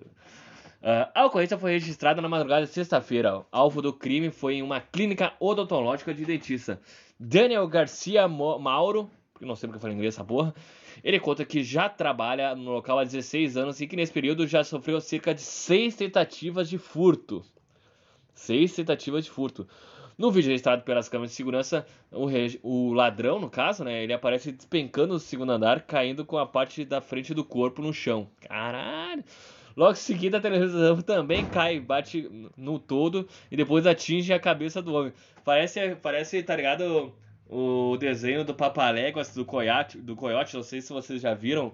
Uh, 0.82 1.12
a 1.14 1.26
ocorrência 1.26 1.58
foi 1.58 1.72
registrada 1.72 2.22
na 2.22 2.30
madrugada 2.30 2.66
de 2.66 2.72
sexta-feira. 2.72 3.46
Alvo 3.52 3.82
do 3.82 3.92
crime 3.92 4.32
foi 4.32 4.56
em 4.56 4.62
uma 4.62 4.80
clínica 4.80 5.34
odontológica 5.40 6.14
de 6.14 6.24
dentista. 6.24 6.80
Daniel 7.20 7.68
Garcia 7.68 8.28
Mauro, 8.28 9.10
não 9.42 9.56
sei 9.56 9.68
porque 9.68 9.78
eu 9.78 9.82
falei 9.82 9.96
inglês 9.96 10.16
essa 10.16 10.24
porra, 10.24 10.54
ele 11.04 11.20
conta 11.20 11.44
que 11.44 11.64
já 11.64 11.90
trabalha 11.90 12.56
no 12.56 12.72
local 12.72 13.00
há 13.00 13.04
16 13.04 13.58
anos 13.58 13.82
e 13.82 13.88
que 13.88 13.96
nesse 13.98 14.14
período 14.14 14.48
já 14.48 14.64
sofreu 14.64 15.02
cerca 15.02 15.34
de 15.34 15.42
6 15.42 15.96
tentativas 15.96 16.70
de 16.70 16.78
furto. 16.78 17.44
6 18.34 18.74
tentativas 18.74 19.26
de 19.26 19.32
furto. 19.32 19.68
No 20.20 20.30
vídeo 20.32 20.50
registrado 20.50 20.84
pelas 20.84 21.08
câmeras 21.08 21.32
de 21.32 21.38
segurança, 21.38 21.86
o, 22.12 22.28
o, 22.62 22.92
ladrão, 22.92 23.40
no 23.40 23.50
caso, 23.50 23.86
né, 23.86 24.04
ele 24.04 24.12
aparece 24.12 24.52
despencando 24.52 25.14
do 25.14 25.20
segundo 25.20 25.54
andar, 25.54 25.84
caindo 25.84 26.26
com 26.26 26.38
a 26.38 26.46
parte 26.46 26.84
da 26.84 27.00
frente 27.00 27.34
do 27.34 27.42
corpo 27.42 27.82
no 27.82 27.94
chão. 27.94 28.28
Caralho! 28.42 29.24
Logo 29.78 29.94
em 29.94 29.96
seguida, 29.96 30.38
a 30.38 30.42
televisão 30.42 31.00
também 31.02 31.46
cai, 31.46 31.80
bate 31.80 32.30
no 32.58 32.78
todo 32.78 33.30
e 33.50 33.56
depois 33.56 33.88
atinge 33.88 34.34
a 34.34 34.40
cabeça 34.42 34.82
do 34.82 34.94
homem. 34.94 35.14
Parece, 35.46 35.96
parece 35.96 36.44
tá 36.44 36.54
ligado? 36.54 37.14
O, 37.50 37.96
desenho 37.96 38.44
do 38.44 38.54
Papaléguas, 38.54 39.34
do 39.34 39.46
Coyote, 39.46 39.98
do 40.00 40.18
Coyote, 40.18 40.54
não 40.54 40.64
sei 40.64 40.82
se 40.82 40.92
vocês 40.92 41.22
já 41.22 41.34
viram. 41.34 41.72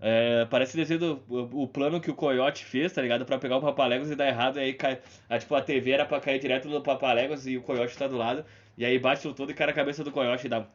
É, 0.00 0.44
parece 0.46 0.76
desenho 0.76 1.22
o 1.28 1.66
plano 1.66 2.00
que 2.00 2.10
o 2.10 2.14
Coyote 2.14 2.64
fez, 2.64 2.92
tá 2.92 3.00
ligado? 3.00 3.24
Pra 3.24 3.38
pegar 3.38 3.56
o 3.56 3.60
Papaléguas 3.60 4.10
e 4.10 4.16
dar 4.16 4.28
errado, 4.28 4.58
e 4.58 4.60
aí 4.60 4.74
cai. 4.74 5.00
A, 5.28 5.38
tipo, 5.38 5.54
a 5.54 5.62
TV 5.62 5.92
era 5.92 6.04
pra 6.04 6.20
cair 6.20 6.38
direto 6.38 6.68
no 6.68 6.82
Papaléguas 6.82 7.46
e 7.46 7.56
o 7.56 7.62
Coyote 7.62 7.96
tá 7.96 8.06
do 8.06 8.16
lado. 8.16 8.44
E 8.76 8.84
aí 8.84 8.98
bate 8.98 9.22
todo 9.32 9.50
e 9.50 9.54
cai 9.54 9.66
na 9.68 9.72
cabeça 9.72 10.02
do 10.04 10.10
Coyote 10.10 10.46
e 10.46 10.50
dá. 10.50 10.66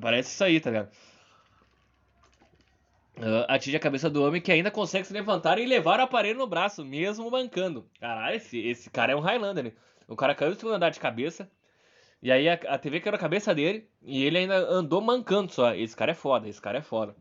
Parece 0.00 0.30
isso 0.30 0.44
aí, 0.44 0.60
tá 0.60 0.70
ligado? 0.70 0.90
Uh, 3.16 3.44
atinge 3.48 3.76
a 3.76 3.80
cabeça 3.80 4.08
do 4.08 4.24
homem 4.24 4.40
que 4.40 4.50
ainda 4.50 4.70
consegue 4.70 5.06
se 5.06 5.12
levantar 5.12 5.58
e 5.58 5.66
levar 5.66 6.00
o 6.00 6.02
aparelho 6.04 6.38
no 6.38 6.46
braço, 6.46 6.84
mesmo 6.84 7.30
mancando. 7.30 7.86
Caralho, 8.00 8.36
esse, 8.36 8.58
esse 8.58 8.88
cara 8.88 9.12
é 9.12 9.16
um 9.16 9.20
Highlander, 9.20 9.64
né? 9.64 9.72
O 10.08 10.16
cara 10.16 10.34
caiu 10.34 10.52
do 10.52 10.56
segundo 10.56 10.74
andar 10.74 10.90
de 10.90 11.00
cabeça. 11.00 11.50
E 12.22 12.30
aí 12.30 12.48
a, 12.48 12.54
a 12.54 12.78
TV 12.78 13.00
caiu 13.00 13.12
na 13.12 13.18
cabeça 13.18 13.54
dele 13.54 13.88
e 14.02 14.24
ele 14.24 14.38
ainda 14.38 14.56
andou 14.56 15.00
mancando 15.00 15.52
só. 15.52 15.74
Esse 15.74 15.96
cara 15.96 16.12
é 16.12 16.14
foda, 16.14 16.48
esse 16.48 16.60
cara 16.60 16.78
é 16.78 16.82
foda. 16.82 17.14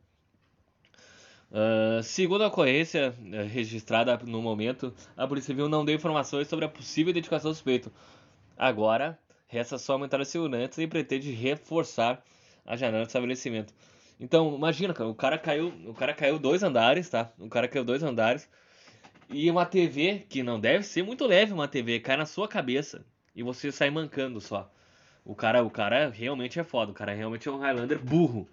Uh, 1.51 2.03
segundo 2.03 2.43
a 2.43 2.47
ocorrência 2.47 3.13
uh, 3.19 3.47
registrada 3.47 4.17
no 4.23 4.41
momento, 4.41 4.93
a 5.17 5.27
Polícia 5.27 5.47
Civil 5.47 5.67
não 5.67 5.83
deu 5.83 5.95
informações 5.95 6.47
sobre 6.47 6.65
a 6.65 6.69
possível 6.69 7.09
identificação 7.11 7.49
do 7.49 7.55
suspeito. 7.55 7.91
Agora, 8.57 9.17
resta 9.47 9.77
só 9.77 9.93
aumentar 9.93 10.21
as 10.21 10.27
seguranças 10.27 10.77
e 10.77 10.87
pretende 10.87 11.31
reforçar 11.31 12.23
a 12.65 12.75
janela 12.75 13.03
de 13.03 13.09
estabelecimento. 13.09 13.73
Então, 14.19 14.53
imagina, 14.55 14.93
cara, 14.93 15.09
o 15.09 15.15
cara 15.15 15.37
caiu, 15.37 15.73
o 15.87 15.93
cara 15.93 16.13
caiu 16.13 16.37
dois 16.37 16.61
andares, 16.61 17.09
tá? 17.09 17.31
O 17.39 17.49
cara 17.49 17.67
caiu 17.67 17.83
dois 17.83 18.03
andares 18.03 18.47
e 19.29 19.49
uma 19.49 19.65
TV 19.65 20.25
que 20.27 20.43
não 20.43 20.59
deve 20.59 20.83
ser 20.83 21.03
muito 21.03 21.25
leve, 21.25 21.53
uma 21.53 21.67
TV 21.67 21.99
cai 21.99 22.17
na 22.17 22.25
sua 22.25 22.47
cabeça 22.47 23.05
e 23.35 23.41
você 23.41 23.71
sai 23.71 23.89
mancando 23.89 24.41
só. 24.41 24.71
O 25.23 25.35
cara, 25.35 25.63
o 25.63 25.69
cara 25.69 26.09
realmente 26.09 26.59
é 26.59 26.63
foda, 26.63 26.91
o 26.91 26.93
cara 26.93 27.13
realmente 27.13 27.47
é 27.47 27.51
um 27.51 27.59
Highlander 27.59 27.99
burro. 27.99 28.47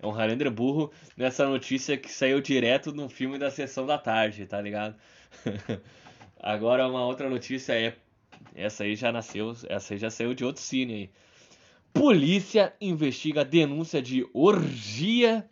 É 0.00 0.06
um 0.06 0.10
Highlander 0.10 0.50
burro 0.50 0.92
nessa 1.16 1.46
notícia 1.46 1.96
que 1.96 2.10
saiu 2.10 2.40
direto 2.40 2.92
no 2.92 3.08
filme 3.08 3.38
da 3.38 3.50
sessão 3.50 3.84
da 3.84 3.98
tarde, 3.98 4.46
tá 4.46 4.60
ligado? 4.60 4.94
Agora 6.40 6.86
uma 6.86 7.04
outra 7.04 7.28
notícia 7.28 7.72
é 7.72 7.96
essa 8.54 8.84
aí 8.84 8.94
já 8.94 9.10
nasceu, 9.10 9.54
essa 9.68 9.94
aí 9.94 9.98
já 9.98 10.10
saiu 10.10 10.34
de 10.34 10.44
outro 10.44 10.62
cine 10.62 10.94
aí. 10.94 11.10
Polícia 11.92 12.72
investiga 12.80 13.44
denúncia 13.44 14.00
de 14.00 14.28
orgia. 14.32 15.48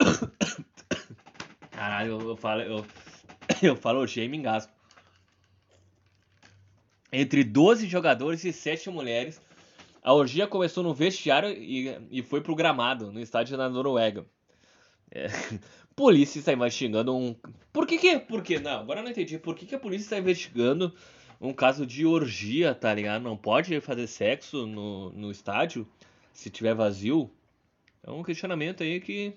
Caralho, 1.70 2.20
eu, 2.20 2.36
falo, 2.36 2.62
eu, 2.62 2.86
eu 3.62 3.76
falo 3.76 4.00
orgia 4.00 4.24
e 4.24 4.28
me 4.28 4.38
engasgo. 4.38 4.72
Entre 7.12 7.44
12 7.44 7.86
jogadores 7.86 8.44
e 8.44 8.52
7 8.52 8.90
mulheres. 8.90 9.40
A 10.04 10.12
orgia 10.12 10.46
começou 10.46 10.84
no 10.84 10.92
vestiário 10.92 11.48
e, 11.48 11.96
e 12.10 12.22
foi 12.22 12.42
pro 12.42 12.54
gramado, 12.54 13.10
no 13.10 13.18
estádio 13.18 13.56
da 13.56 13.70
Noruega. 13.70 14.26
É. 15.10 15.28
Polícia 15.96 16.40
está 16.40 16.52
investigando 16.52 17.16
um. 17.16 17.34
Por 17.72 17.86
que 17.86 17.96
que. 17.96 18.18
Por 18.18 18.42
que? 18.42 18.58
Não, 18.58 18.80
agora 18.80 19.00
eu 19.00 19.04
não 19.04 19.10
entendi. 19.10 19.38
Por 19.38 19.54
que, 19.54 19.64
que 19.64 19.74
a 19.74 19.78
polícia 19.78 20.06
está 20.06 20.18
investigando 20.18 20.92
um 21.40 21.52
caso 21.52 21.86
de 21.86 22.04
orgia, 22.04 22.74
tá 22.74 22.92
ligado? 22.92 23.22
Não 23.22 23.36
pode 23.36 23.80
fazer 23.80 24.08
sexo 24.08 24.66
no, 24.66 25.10
no 25.10 25.30
estádio 25.30 25.88
se 26.32 26.50
tiver 26.50 26.74
vazio. 26.74 27.30
É 28.02 28.10
um 28.10 28.24
questionamento 28.24 28.82
aí 28.82 29.00
que 29.00 29.34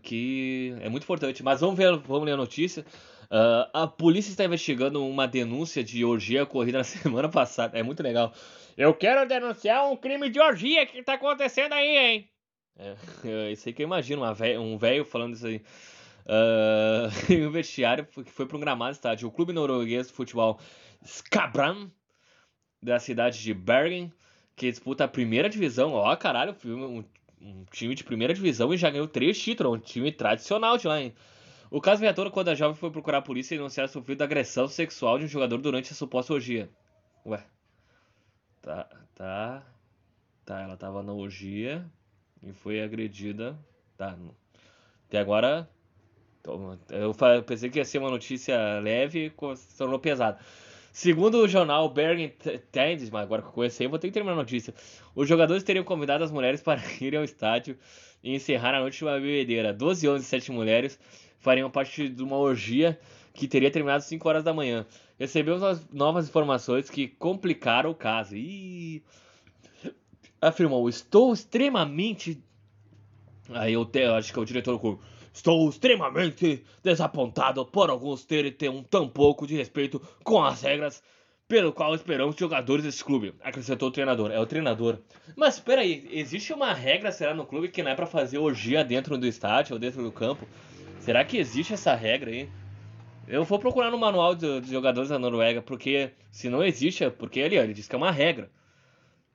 que 0.00 0.74
é 0.80 0.88
muito 0.88 1.04
importante. 1.04 1.42
Mas 1.42 1.60
vamos 1.60 1.76
ver, 1.76 1.94
vamos 1.98 2.24
ler 2.24 2.32
a 2.32 2.36
notícia. 2.36 2.86
Uh, 3.32 3.64
a 3.72 3.86
polícia 3.86 4.30
está 4.30 4.44
investigando 4.44 5.02
uma 5.02 5.26
denúncia 5.26 5.82
de 5.82 6.04
orgia 6.04 6.42
ocorrida 6.42 6.76
na 6.76 6.84
semana 6.84 7.30
passada. 7.30 7.78
É 7.78 7.82
muito 7.82 8.02
legal. 8.02 8.30
Eu 8.76 8.92
quero 8.92 9.26
denunciar 9.26 9.90
um 9.90 9.96
crime 9.96 10.28
de 10.28 10.38
orgia 10.38 10.84
que 10.84 10.98
está 10.98 11.14
acontecendo 11.14 11.72
aí, 11.72 11.96
hein? 11.96 12.28
É, 12.78 12.94
é 13.24 13.52
isso 13.52 13.66
aí 13.66 13.72
que 13.72 13.82
eu 13.82 13.86
imagino, 13.86 14.22
um 14.60 14.76
velho 14.76 15.04
falando 15.06 15.34
isso 15.34 15.46
aí. 15.46 15.62
Uh, 16.26 17.46
o 17.48 17.50
vestiário 17.50 18.04
que 18.04 18.30
foi 18.30 18.44
programado 18.44 18.92
estádio. 18.92 19.28
O 19.28 19.32
clube 19.32 19.54
norueguês 19.54 20.08
de 20.08 20.12
futebol 20.12 20.60
Skabran, 21.02 21.90
da 22.82 22.98
cidade 22.98 23.42
de 23.42 23.54
Bergen, 23.54 24.12
que 24.54 24.70
disputa 24.70 25.04
a 25.04 25.08
primeira 25.08 25.48
divisão. 25.48 25.94
Ó, 25.94 26.14
caralho, 26.16 26.54
um, 26.66 27.02
um 27.40 27.64
time 27.72 27.94
de 27.94 28.04
primeira 28.04 28.34
divisão 28.34 28.74
e 28.74 28.76
já 28.76 28.90
ganhou 28.90 29.08
três 29.08 29.40
títulos. 29.40 29.78
Um 29.78 29.80
time 29.80 30.12
tradicional 30.12 30.76
de 30.76 30.86
lá, 30.86 31.00
hein? 31.00 31.14
O 31.72 31.80
caso 31.80 32.02
tona 32.14 32.30
quando 32.30 32.48
a 32.48 32.54
jovem 32.54 32.76
foi 32.76 32.90
procurar 32.90 33.18
a 33.18 33.22
polícia 33.22 33.54
e 33.54 33.56
denunciar 33.56 33.88
sofrido 33.88 34.20
agressão 34.20 34.68
sexual 34.68 35.18
de 35.18 35.24
um 35.24 35.28
jogador 35.28 35.56
durante 35.56 35.90
a 35.90 35.96
suposta 35.96 36.34
orgia. 36.34 36.68
Ué. 37.24 37.42
Tá, 38.60 38.86
tá. 39.14 39.66
Tá, 40.44 40.60
ela 40.60 40.76
tava 40.76 41.02
na 41.02 41.14
orgia 41.14 41.82
e 42.42 42.52
foi 42.52 42.82
agredida. 42.82 43.58
Tá. 43.96 44.14
Até 45.08 45.18
agora 45.18 45.66
eu 46.90 47.14
pensei 47.42 47.70
que 47.70 47.78
ia 47.78 47.86
ser 47.86 48.00
uma 48.00 48.10
notícia 48.10 48.78
leve 48.80 49.32
e 49.34 49.56
se 49.56 49.78
tornou 49.78 49.98
pesada. 49.98 50.38
Segundo 50.92 51.38
o 51.38 51.48
jornal 51.48 51.88
Bergen 51.88 52.34
Times, 52.70 53.08
mas 53.08 53.22
agora 53.22 53.40
que 53.40 53.48
eu 53.48 53.52
conheci, 53.52 53.86
vou 53.86 53.98
ter 53.98 54.08
que 54.08 54.12
terminar 54.12 54.34
a 54.34 54.36
notícia. 54.36 54.74
Os 55.14 55.26
jogadores 55.26 55.62
teriam 55.62 55.86
convidado 55.86 56.22
as 56.22 56.30
mulheres 56.30 56.60
para 56.60 56.82
irem 57.00 57.18
ao 57.18 57.24
estádio 57.24 57.78
e 58.22 58.34
encerrar 58.34 58.74
a 58.74 58.80
noite 58.80 58.98
de 58.98 59.04
uma 59.04 59.18
bebedeira. 59.18 59.72
12 59.72 60.06
homens 60.06 60.24
e 60.24 60.26
7 60.26 60.52
mulheres 60.52 61.00
fariam 61.42 61.70
parte 61.70 62.08
de 62.08 62.22
uma 62.22 62.36
orgia 62.36 62.98
que 63.34 63.48
teria 63.48 63.70
terminado 63.70 63.98
às 63.98 64.04
5 64.04 64.26
horas 64.28 64.44
da 64.44 64.54
manhã. 64.54 64.86
Recebemos 65.18 65.86
novas 65.92 66.28
informações 66.28 66.88
que 66.88 67.08
complicaram 67.08 67.90
o 67.90 67.94
caso. 67.94 68.36
E 68.36 69.02
afirmou: 70.40 70.88
Estou 70.88 71.32
extremamente. 71.32 72.42
Aí 73.50 73.72
eu, 73.72 73.84
te... 73.84 74.04
acho 74.04 74.32
que 74.32 74.38
é 74.38 74.42
o 74.42 74.46
diretor 74.46 74.78
do. 74.78 75.00
Estou 75.34 75.68
extremamente 75.68 76.62
desapontado 76.82 77.64
por 77.64 77.90
alguns 77.90 78.24
terem 78.24 78.52
ter 78.52 78.68
um 78.68 78.82
tão 78.82 79.08
pouco 79.08 79.46
de 79.46 79.56
respeito 79.56 80.00
com 80.22 80.44
as 80.44 80.60
regras 80.62 81.02
pelo 81.48 81.70
qual 81.70 81.94
esperamos 81.94 82.36
jogadores 82.36 82.82
desse 82.82 83.04
clube, 83.04 83.34
acrescentou 83.42 83.88
o 83.88 83.92
treinador. 83.92 84.30
É 84.30 84.40
o 84.40 84.46
treinador. 84.46 84.98
Mas 85.36 85.56
espera 85.56 85.82
aí, 85.82 86.08
existe 86.10 86.50
uma 86.52 86.72
regra, 86.72 87.12
será, 87.12 87.34
no 87.34 87.44
clube 87.44 87.68
que 87.68 87.82
não 87.82 87.90
é 87.90 87.94
para 87.94 88.06
fazer 88.06 88.38
orgia 88.38 88.82
dentro 88.82 89.18
do 89.18 89.26
estádio 89.26 89.74
ou 89.74 89.78
dentro 89.78 90.02
do 90.02 90.10
campo? 90.10 90.46
Será 91.02 91.24
que 91.24 91.36
existe 91.36 91.74
essa 91.74 91.96
regra 91.96 92.30
aí? 92.30 92.48
Eu 93.26 93.42
vou 93.42 93.58
procurar 93.58 93.90
no 93.90 93.98
manual 93.98 94.36
de 94.36 94.62
jogadores 94.70 95.10
da 95.10 95.18
Noruega, 95.18 95.60
porque 95.60 96.12
se 96.30 96.48
não 96.48 96.62
existe, 96.62 97.02
é 97.02 97.10
porque 97.10 97.40
ali, 97.40 97.58
ó, 97.58 97.62
ele 97.62 97.74
diz 97.74 97.88
que 97.88 97.94
é 97.96 97.98
uma 97.98 98.12
regra. 98.12 98.48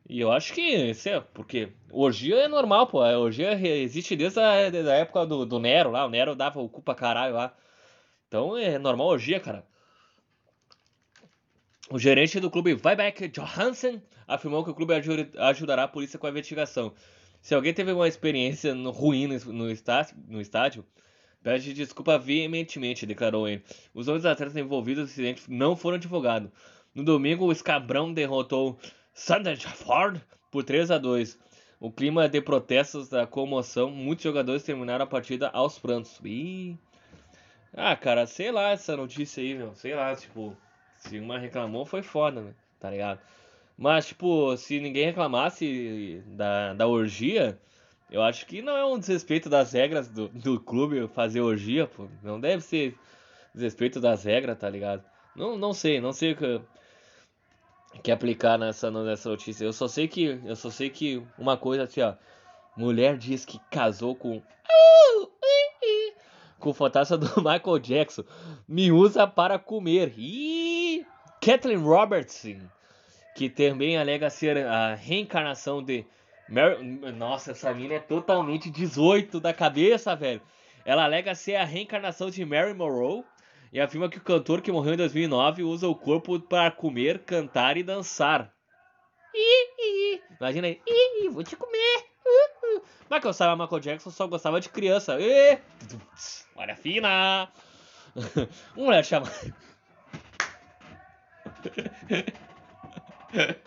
E 0.07 0.21
eu 0.21 0.31
acho 0.31 0.53
que, 0.53 0.93
sei, 0.93 1.19
porque 1.33 1.73
orgia 1.91 2.37
é 2.37 2.47
normal, 2.47 2.87
pô. 2.87 3.01
A 3.01 3.19
orgia 3.19 3.51
existe 3.53 4.15
desde 4.15 4.39
a 4.39 4.69
da 4.69 4.93
época 4.95 5.25
do, 5.25 5.45
do 5.45 5.59
Nero 5.59 5.91
lá. 5.91 6.05
O 6.05 6.09
Nero 6.09 6.35
dava 6.35 6.61
o 6.61 6.69
cu 6.69 6.81
pra 6.81 6.95
caralho 6.95 7.33
lá. 7.33 7.53
Então 8.29 8.57
é 8.57 8.79
normal 8.79 9.07
orgia, 9.07 9.41
cara. 9.41 9.67
O 11.89 11.99
gerente 11.99 12.39
do 12.39 12.49
clube 12.49 12.75
Vibeke 12.75 13.27
Johansen 13.27 14.01
afirmou 14.25 14.63
que 14.63 14.71
o 14.71 14.73
clube 14.73 14.93
ajudará 15.37 15.83
a 15.83 15.87
polícia 15.89 16.17
com 16.17 16.27
a 16.27 16.29
investigação. 16.29 16.93
Se 17.41 17.53
alguém 17.53 17.73
teve 17.73 17.91
uma 17.91 18.07
experiência 18.07 18.73
ruim 18.73 19.27
no 19.27 19.69
estádio, 19.69 20.15
no 20.29 20.39
estádio 20.39 20.85
pede 21.43 21.73
desculpa 21.73 22.17
veementemente, 22.17 23.05
declarou 23.05 23.47
ele. 23.47 23.63
Os 23.93 24.07
outros 24.07 24.25
atletas 24.25 24.55
envolvidos 24.55 25.03
no 25.03 25.09
acidente 25.09 25.43
não 25.47 25.75
foram 25.75 25.95
advogados. 25.95 26.49
No 26.93 27.03
domingo, 27.03 27.45
o 27.45 27.51
Escabrão 27.51 28.11
derrotou 28.13 28.77
Ford 29.75 30.21
por 30.51 30.63
3 30.63 30.91
a 30.91 30.97
2. 30.97 31.37
O 31.79 31.91
clima 31.91 32.27
de 32.27 32.41
protestos 32.41 33.07
da 33.07 33.27
comoção, 33.27 33.91
muitos 33.91 34.23
jogadores 34.23 34.63
terminaram 34.63 35.03
a 35.03 35.07
partida 35.07 35.49
aos 35.49 35.77
prantos. 35.77 36.19
Ih. 36.23 36.77
Ah, 37.71 37.95
cara, 37.95 38.25
sei 38.25 38.51
lá 38.51 38.71
essa 38.71 38.97
notícia 38.97 39.43
aí, 39.43 39.53
meu. 39.53 39.75
Sei 39.75 39.93
lá, 39.93 40.15
tipo, 40.15 40.57
se 40.97 41.19
uma 41.19 41.37
reclamou 41.37 41.85
foi 41.85 42.01
foda, 42.01 42.41
né? 42.41 42.53
Tá 42.79 42.89
ligado? 42.89 43.19
Mas, 43.77 44.07
tipo, 44.07 44.57
se 44.57 44.79
ninguém 44.79 45.05
reclamasse 45.05 46.23
da, 46.25 46.73
da 46.73 46.87
orgia, 46.87 47.59
eu 48.09 48.21
acho 48.21 48.45
que 48.45 48.61
não 48.61 48.75
é 48.75 48.85
um 48.85 48.97
desrespeito 48.99 49.49
das 49.49 49.73
regras 49.73 50.07
do, 50.07 50.27
do 50.29 50.59
clube 50.59 51.07
fazer 51.09 51.41
orgia, 51.41 51.87
pô. 51.87 52.07
Não 52.23 52.39
deve 52.39 52.63
ser 52.63 52.95
desrespeito 53.53 53.99
das 53.99 54.23
regras, 54.23 54.57
tá 54.57 54.69
ligado? 54.69 55.03
Não, 55.35 55.57
não 55.57 55.73
sei, 55.73 55.99
não 55.99 56.13
sei 56.13 56.31
o 56.31 56.35
que, 56.35 56.61
que 58.03 58.11
aplicar 58.11 58.57
nessa, 58.57 58.89
nessa 58.89 59.29
notícia. 59.29 59.65
Eu 59.65 59.73
só 59.73 59.87
sei 59.87 60.07
que. 60.07 60.39
Eu 60.45 60.55
só 60.55 60.69
sei 60.69 60.89
que 60.89 61.21
uma 61.37 61.57
coisa 61.57 61.83
assim, 61.83 62.01
ó. 62.01 62.15
Mulher 62.75 63.17
diz 63.17 63.45
que 63.45 63.59
casou 63.71 64.15
com. 64.15 64.41
Com 66.59 66.69
o 66.71 66.73
fantasma 66.73 67.17
do 67.17 67.27
Michael 67.37 67.79
Jackson. 67.79 68.23
Me 68.67 68.91
usa 68.91 69.27
para 69.27 69.59
comer. 69.59 70.13
E 70.17 71.05
Kathleen 71.39 71.77
Robertson 71.77 72.67
que 73.37 73.51
também 73.51 73.95
alega 73.95 74.31
ser 74.31 74.65
a 74.65 74.95
reencarnação 74.95 75.83
de 75.83 76.03
Mary... 76.49 76.83
Nossa, 77.13 77.51
essa 77.51 77.73
mina 77.73 77.95
é 77.95 77.99
totalmente 77.99 78.69
18 78.69 79.39
da 79.39 79.53
cabeça, 79.53 80.15
velho. 80.15 80.41
Ela 80.85 81.03
alega 81.03 81.35
ser 81.35 81.55
a 81.55 81.65
reencarnação 81.65 82.29
de 82.29 82.45
Mary 82.45 82.73
Monroe 82.73 83.23
e 83.71 83.79
afirma 83.79 84.09
que 84.09 84.17
o 84.17 84.23
cantor 84.23 84.61
que 84.61 84.71
morreu 84.71 84.93
em 84.93 84.97
2009 84.97 85.63
usa 85.63 85.87
o 85.87 85.95
corpo 85.95 86.39
para 86.39 86.71
comer, 86.71 87.19
cantar 87.19 87.75
e 87.77 87.83
dançar. 87.83 88.53
Imagina 90.39 90.67
aí, 90.67 91.29
vou 91.31 91.43
te 91.43 91.55
comer. 91.55 92.05
Mas 93.09 93.21
que 93.21 93.27
eu 93.27 93.33
saiba, 93.33 93.55
Michael 93.55 93.81
Jackson 93.81 94.09
só 94.09 94.27
gostava 94.27 94.59
de 94.59 94.69
criança. 94.69 95.17
olha 96.55 96.75
fina. 96.75 97.49
Uma 98.75 98.85
mulher 98.85 99.05
chamada. 99.05 99.31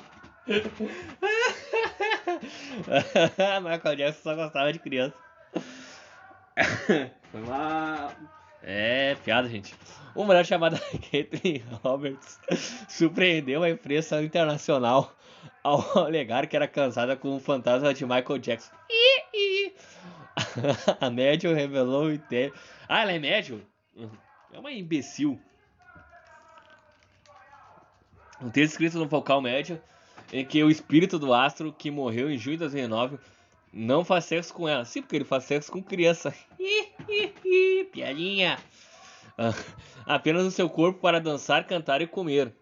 Michael 3.62 3.97
Jackson 3.97 4.23
só 4.23 4.35
gostava 4.35 4.73
de 4.73 4.78
criança. 4.78 5.14
Foi 7.30 7.42
uma. 7.42 8.12
É, 8.62 9.14
piada, 9.25 9.49
gente. 9.49 9.75
Uma 10.14 10.26
mulher 10.26 10.45
chamada 10.45 10.78
Caitlyn 11.11 11.62
Roberts 11.83 12.38
surpreendeu 12.88 13.62
a 13.62 13.71
imprensa 13.71 14.23
internacional 14.23 15.14
ao 15.62 15.99
alegar 15.99 16.47
que 16.47 16.57
era 16.57 16.66
casada 16.66 17.16
com 17.16 17.37
o 17.37 17.40
fantasma 17.40 17.95
de 17.95 18.04
Michael 18.04 18.38
Jackson. 18.38 18.73
a 21.00 21.11
médium 21.11 21.54
revelou 21.54 22.07
o 22.07 22.12
inteiro. 22.12 22.54
Ah, 22.88 23.02
ela 23.02 23.12
é 23.12 23.19
médium? 23.19 23.61
É 24.52 24.58
uma 24.58 24.73
imbecil. 24.73 25.41
Um 28.43 28.50
texto 28.50 28.73
escrito 28.73 28.99
no 28.99 29.06
vocal 29.06 29.41
médio 29.41 29.80
em 30.32 30.45
que 30.45 30.62
o 30.62 30.71
espírito 30.71 31.19
do 31.19 31.34
astro 31.34 31.73
que 31.73 31.90
morreu 31.90 32.30
em 32.30 32.38
junho 32.38 32.56
de 32.56 32.60
2009 32.60 33.19
não 33.73 34.04
faz 34.04 34.25
sexo 34.25 34.52
com 34.52 34.69
ela. 34.69 34.84
Sim, 34.84 35.02
porque 35.02 35.16
ele 35.16 35.25
faz 35.25 35.45
sexo 35.45 35.71
com 35.71 35.82
criança. 35.82 36.34
Piadinha. 37.93 38.58
Ah, 39.38 39.54
apenas 40.06 40.45
o 40.45 40.50
seu 40.50 40.69
corpo 40.69 41.00
para 41.00 41.21
dançar, 41.21 41.66
cantar 41.66 42.02
e 42.02 42.06
comer. 42.06 42.52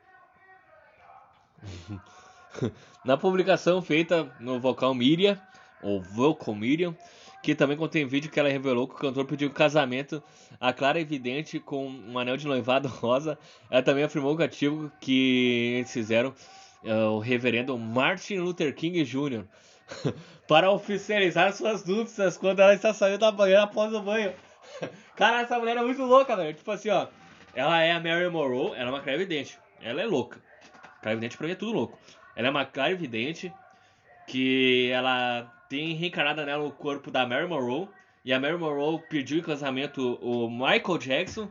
Na 3.04 3.16
publicação 3.16 3.80
feita 3.80 4.30
no 4.38 4.60
vocal 4.60 4.94
Miriam, 4.94 5.40
ou 5.82 6.02
Vocal 6.02 6.54
Miriam, 6.54 6.96
que 7.42 7.54
também 7.54 7.76
contém 7.76 8.06
vídeo 8.06 8.30
que 8.30 8.38
ela 8.38 8.48
revelou 8.48 8.86
que 8.86 8.94
o 8.94 8.98
cantor 8.98 9.24
pediu 9.24 9.50
casamento 9.50 10.22
a 10.60 10.72
Clara 10.72 11.00
Evidente 11.00 11.60
com 11.60 11.86
um 11.88 12.18
anel 12.18 12.36
de 12.36 12.46
noivado 12.46 12.88
rosa. 13.00 13.38
Ela 13.70 13.82
também 13.82 14.04
afirmou 14.04 14.36
o 14.36 14.42
ativo 14.42 14.90
que 15.00 15.76
eles 15.78 15.92
fizeram 15.92 16.34
o 16.82 17.18
reverendo 17.18 17.76
Martin 17.76 18.38
Luther 18.38 18.74
King 18.74 19.04
Jr. 19.04 19.44
para 20.46 20.70
oficializar 20.70 21.52
suas 21.52 21.84
núpcias 21.84 22.36
quando 22.36 22.60
ela 22.60 22.74
está 22.74 22.92
saindo 22.94 23.18
da 23.18 23.30
banheira 23.30 23.64
após 23.64 23.92
o 23.92 24.00
banho. 24.00 24.32
Cara, 25.16 25.40
essa 25.40 25.58
mulher 25.58 25.76
é 25.76 25.82
muito 25.82 26.02
louca, 26.02 26.36
velho. 26.36 26.54
Tipo 26.54 26.70
assim, 26.70 26.90
ó. 26.90 27.06
Ela 27.54 27.82
é 27.82 27.92
a 27.92 28.00
Mary 28.00 28.28
Monroe, 28.28 28.72
ela 28.76 28.88
é 28.88 28.92
uma 28.92 29.00
clarividente. 29.00 29.58
Ela 29.80 30.02
é 30.02 30.06
louca. 30.06 30.40
Clarividente 31.02 31.36
pra 31.36 31.46
mim 31.46 31.52
é 31.52 31.56
tudo 31.56 31.72
louco. 31.72 31.98
Ela 32.36 32.48
é 32.48 32.50
uma 32.50 32.64
clarividente 32.64 33.52
que 34.26 34.90
ela 34.92 35.52
tem 35.68 35.94
reencarnado 35.94 36.44
nela 36.44 36.64
o 36.64 36.70
corpo 36.70 37.10
da 37.10 37.26
Mary 37.26 37.48
Monroe. 37.48 37.88
E 38.24 38.32
a 38.32 38.38
Mary 38.38 38.56
Monroe 38.56 39.00
pediu 39.08 39.38
em 39.38 39.42
casamento 39.42 40.18
o 40.22 40.48
Michael 40.50 40.98
Jackson. 40.98 41.48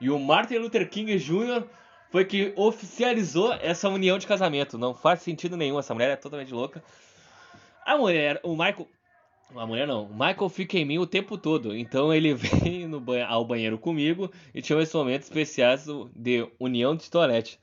E 0.00 0.10
o 0.10 0.18
Martin 0.18 0.58
Luther 0.58 0.88
King 0.90 1.16
Jr. 1.16 1.64
foi 2.10 2.24
que 2.24 2.52
oficializou 2.56 3.52
essa 3.54 3.88
união 3.88 4.18
de 4.18 4.26
casamento. 4.26 4.78
Não 4.78 4.94
faz 4.94 5.22
sentido 5.22 5.56
nenhum, 5.56 5.78
essa 5.78 5.94
mulher 5.94 6.10
é 6.10 6.16
totalmente 6.16 6.52
louca. 6.52 6.82
A 7.84 7.96
mulher, 7.96 8.40
o 8.42 8.50
Michael. 8.50 8.88
A 9.54 9.64
mulher 9.64 9.86
não, 9.86 10.06
o 10.06 10.12
Michael 10.12 10.48
fica 10.48 10.76
em 10.76 10.84
mim 10.84 10.98
o 10.98 11.06
tempo 11.06 11.38
todo. 11.38 11.76
Então 11.76 12.12
ele 12.12 12.34
vem 12.34 12.86
no 12.88 13.00
banho, 13.00 13.26
ao 13.26 13.44
banheiro 13.44 13.78
comigo 13.78 14.30
e 14.54 14.60
tinha 14.60 14.78
esses 14.80 14.94
momentos 14.94 15.28
especiais 15.28 15.86
de 16.14 16.48
união 16.58 16.96
de 16.96 17.08
toalete. 17.08 17.58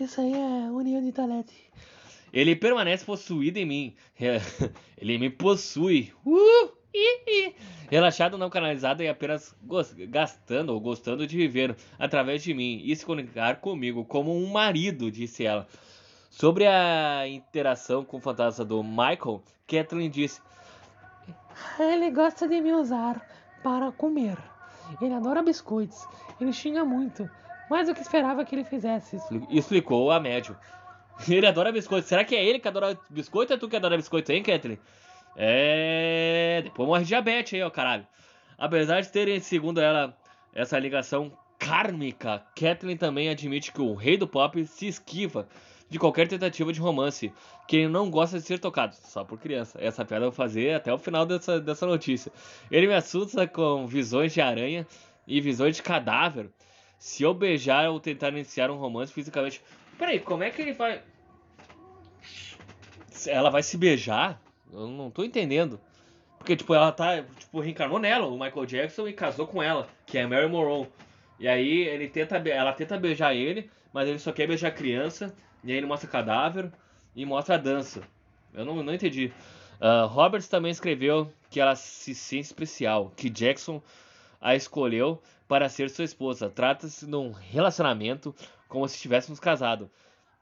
Isso 0.00 0.20
aí 0.20 0.32
é 0.32 0.70
união 0.70 1.02
de 1.02 1.10
toalete. 1.10 1.52
Ele 2.32 2.54
permanece 2.54 3.04
possuído 3.04 3.58
em 3.58 3.66
mim. 3.66 3.96
Ele 4.96 5.18
me 5.18 5.30
possui. 5.30 6.12
Uh, 6.24 6.70
Relaxado, 7.90 8.38
não 8.38 8.48
canalizado 8.48 9.02
e 9.02 9.08
apenas 9.08 9.54
gastando 10.08 10.70
ou 10.70 10.80
gostando 10.80 11.26
de 11.26 11.36
viver 11.36 11.76
através 11.98 12.42
de 12.42 12.54
mim 12.54 12.80
e 12.84 12.94
se 12.94 13.04
comunicar 13.04 13.56
comigo 13.56 14.04
como 14.04 14.36
um 14.36 14.50
marido, 14.50 15.10
disse 15.10 15.44
ela. 15.44 15.66
Sobre 16.30 16.66
a 16.66 17.26
interação 17.26 18.04
com 18.04 18.18
o 18.18 18.20
fantasma 18.20 18.64
do 18.64 18.82
Michael, 18.82 19.42
Kathleen 19.66 20.08
disse: 20.08 20.40
Ele 21.78 22.10
gosta 22.10 22.46
de 22.46 22.60
me 22.60 22.72
usar 22.72 23.20
para 23.62 23.90
comer. 23.90 24.38
Ele 25.00 25.14
adora 25.14 25.42
biscoitos. 25.42 26.06
Ele 26.40 26.52
xinga 26.52 26.84
muito. 26.84 27.28
Mais 27.68 27.86
do 27.86 27.94
que 27.94 28.00
esperava 28.00 28.44
que 28.44 28.54
ele 28.54 28.64
fizesse. 28.64 29.18
Explicou 29.50 30.10
a 30.10 30.18
médium. 30.18 30.56
Ele 31.28 31.46
adora 31.46 31.70
biscoito. 31.70 32.08
Será 32.08 32.24
que 32.24 32.34
é 32.34 32.44
ele 32.44 32.58
que 32.58 32.68
adora 32.68 32.98
biscoito 33.08 33.52
ou 33.52 33.56
é 33.56 33.60
tu 33.60 33.68
que 33.68 33.76
adora 33.76 33.96
biscoito, 33.96 34.32
hein, 34.32 34.42
Kathleen? 34.42 34.78
É. 35.36 36.60
Depois 36.64 36.88
morre 36.88 37.04
diabetes 37.04 37.54
aí, 37.54 37.62
ó, 37.62 37.70
caralho. 37.70 38.06
Apesar 38.58 39.00
de 39.00 39.10
terem, 39.10 39.40
segundo 39.40 39.80
ela, 39.80 40.16
essa 40.54 40.78
ligação 40.78 41.32
kármica, 41.58 42.42
Kathleen 42.54 42.96
também 42.96 43.28
admite 43.28 43.72
que 43.72 43.80
o 43.80 43.94
rei 43.94 44.16
do 44.16 44.26
pop 44.26 44.64
se 44.66 44.86
esquiva 44.86 45.48
de 45.90 45.98
qualquer 45.98 46.28
tentativa 46.28 46.72
de 46.72 46.80
romance, 46.80 47.32
que 47.66 47.78
ele 47.78 47.88
não 47.88 48.10
gosta 48.10 48.38
de 48.38 48.46
ser 48.46 48.58
tocado, 48.58 48.94
só 48.94 49.24
por 49.24 49.38
criança. 49.38 49.78
Essa 49.82 50.04
piada 50.04 50.24
eu 50.24 50.30
vou 50.30 50.36
fazer 50.36 50.74
até 50.74 50.92
o 50.92 50.98
final 50.98 51.26
dessa, 51.26 51.60
dessa 51.60 51.84
notícia. 51.84 52.32
Ele 52.70 52.86
me 52.86 52.94
assusta 52.94 53.46
com 53.46 53.86
visões 53.86 54.32
de 54.32 54.40
aranha 54.40 54.86
e 55.26 55.40
visões 55.40 55.76
de 55.76 55.82
cadáver. 55.82 56.48
Se 56.96 57.24
eu 57.24 57.34
beijar 57.34 57.90
ou 57.90 57.98
tentar 57.98 58.28
iniciar 58.28 58.70
um 58.70 58.76
romance 58.76 59.12
fisicamente. 59.12 59.60
Peraí, 59.98 60.20
como 60.20 60.44
é 60.44 60.50
que 60.50 60.62
ele 60.62 60.72
vai. 60.72 61.02
Ela 63.26 63.50
vai 63.50 63.62
se 63.62 63.76
beijar? 63.76 64.40
Eu 64.72 64.86
não 64.86 65.10
tô 65.10 65.24
entendendo. 65.24 65.80
Porque, 66.38 66.56
tipo, 66.56 66.74
ela 66.74 66.90
tá. 66.90 67.22
Tipo, 67.22 67.60
reencarnou 67.60 67.98
nela, 67.98 68.26
o 68.26 68.38
Michael 68.38 68.66
Jackson, 68.66 69.06
e 69.06 69.12
casou 69.12 69.46
com 69.46 69.62
ela, 69.62 69.88
que 70.06 70.16
é 70.16 70.22
a 70.22 70.28
Mary 70.28 70.48
Monroe. 70.48 70.88
E 71.38 71.46
aí 71.48 71.82
ele 71.82 72.08
tenta, 72.08 72.36
ela 72.36 72.72
tenta 72.72 72.98
beijar 72.98 73.34
ele, 73.34 73.70
mas 73.92 74.08
ele 74.08 74.18
só 74.18 74.32
quer 74.32 74.46
beijar 74.46 74.68
a 74.68 74.72
criança. 74.72 75.34
E 75.62 75.70
aí 75.70 75.76
ele 75.76 75.86
mostra 75.86 76.08
cadáver 76.08 76.70
e 77.14 77.24
mostra 77.26 77.56
a 77.56 77.58
dança. 77.58 78.02
Eu 78.54 78.64
não, 78.64 78.82
não 78.82 78.94
entendi. 78.94 79.32
Uh, 79.80 80.06
Roberts 80.06 80.48
também 80.48 80.70
escreveu 80.70 81.32
que 81.48 81.60
ela 81.60 81.74
se 81.74 82.14
sente 82.14 82.46
especial, 82.46 83.12
que 83.16 83.30
Jackson 83.30 83.82
a 84.40 84.54
escolheu 84.54 85.22
para 85.46 85.68
ser 85.68 85.90
sua 85.90 86.04
esposa. 86.04 86.48
Trata-se 86.48 87.06
de 87.06 87.16
um 87.16 87.32
relacionamento 87.32 88.34
como 88.68 88.88
se 88.88 88.94
estivéssemos 88.94 89.40
casados. 89.40 89.88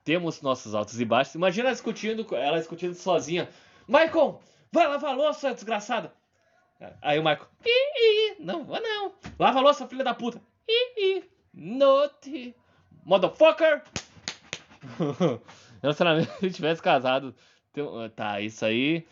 Temos 0.05 0.43
nossos 0.43 0.75
altos 0.75 1.01
e 1.01 1.05
baixos. 1.05 1.35
Imagina 1.35 1.69
ela 1.69 1.75
discutindo, 1.75 2.27
ela 2.35 2.59
discutindo 2.59 2.95
sozinha. 2.95 3.49
Michael, 3.89 4.41
vai 4.71 4.87
lavar 4.87 5.13
a 5.13 5.17
louça, 5.17 5.55
desgraçada. 5.55 6.13
Aí 7.03 7.19
o 7.19 7.25
Michael, 7.25 7.49
ih, 7.65 8.37
não, 8.39 8.65
vou 8.65 8.81
não. 8.81 9.15
Lava 9.39 9.59
a 9.59 9.63
louça, 9.63 9.89
filha 9.89 10.05
da 10.05 10.15
puta. 10.15 10.41
Ih, 10.69 11.25
note, 11.55 12.55
motherfucker. 13.05 13.83
Relacionamento 15.83 16.31
se 16.39 16.51
tivesse 16.51 16.83
casado. 16.83 17.35
Tá, 18.15 18.41
isso 18.41 18.65
aí. 18.65 19.07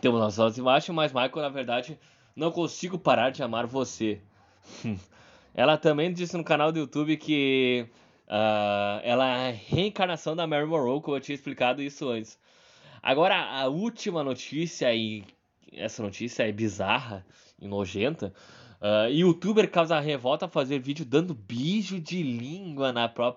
Temos 0.00 0.38
e 0.56 0.62
baixos, 0.62 0.94
mas 0.94 1.12
Michael, 1.12 1.42
na 1.42 1.48
verdade, 1.48 1.98
não 2.34 2.50
consigo 2.50 2.98
parar 2.98 3.30
de 3.30 3.42
amar 3.42 3.66
você. 3.66 4.20
Ela 5.54 5.76
também 5.76 6.12
disse 6.12 6.36
no 6.36 6.44
canal 6.44 6.70
do 6.70 6.78
YouTube 6.78 7.16
que 7.16 7.86
uh, 8.28 9.00
ela 9.02 9.26
é 9.26 9.48
a 9.48 9.52
reencarnação 9.52 10.36
da 10.36 10.46
Mary 10.46 10.64
Monroe, 10.64 11.00
como 11.00 11.16
eu 11.16 11.20
tinha 11.20 11.34
explicado 11.34 11.82
isso 11.82 12.08
antes. 12.08 12.38
Agora, 13.02 13.36
a 13.36 13.68
última 13.68 14.22
notícia, 14.22 14.94
e 14.94 15.24
essa 15.72 16.02
notícia 16.02 16.48
é 16.48 16.52
bizarra 16.52 17.24
e 17.60 17.66
nojenta. 17.66 18.32
Uh, 18.80 19.10
youtuber 19.10 19.70
causa 19.70 20.00
revolta 20.00 20.46
a 20.46 20.48
fazer 20.48 20.78
vídeo 20.78 21.04
dando 21.04 21.34
beijo 21.34 22.00
de 22.00 22.22
língua 22.22 22.92
na 22.92 23.08
própria 23.08 23.34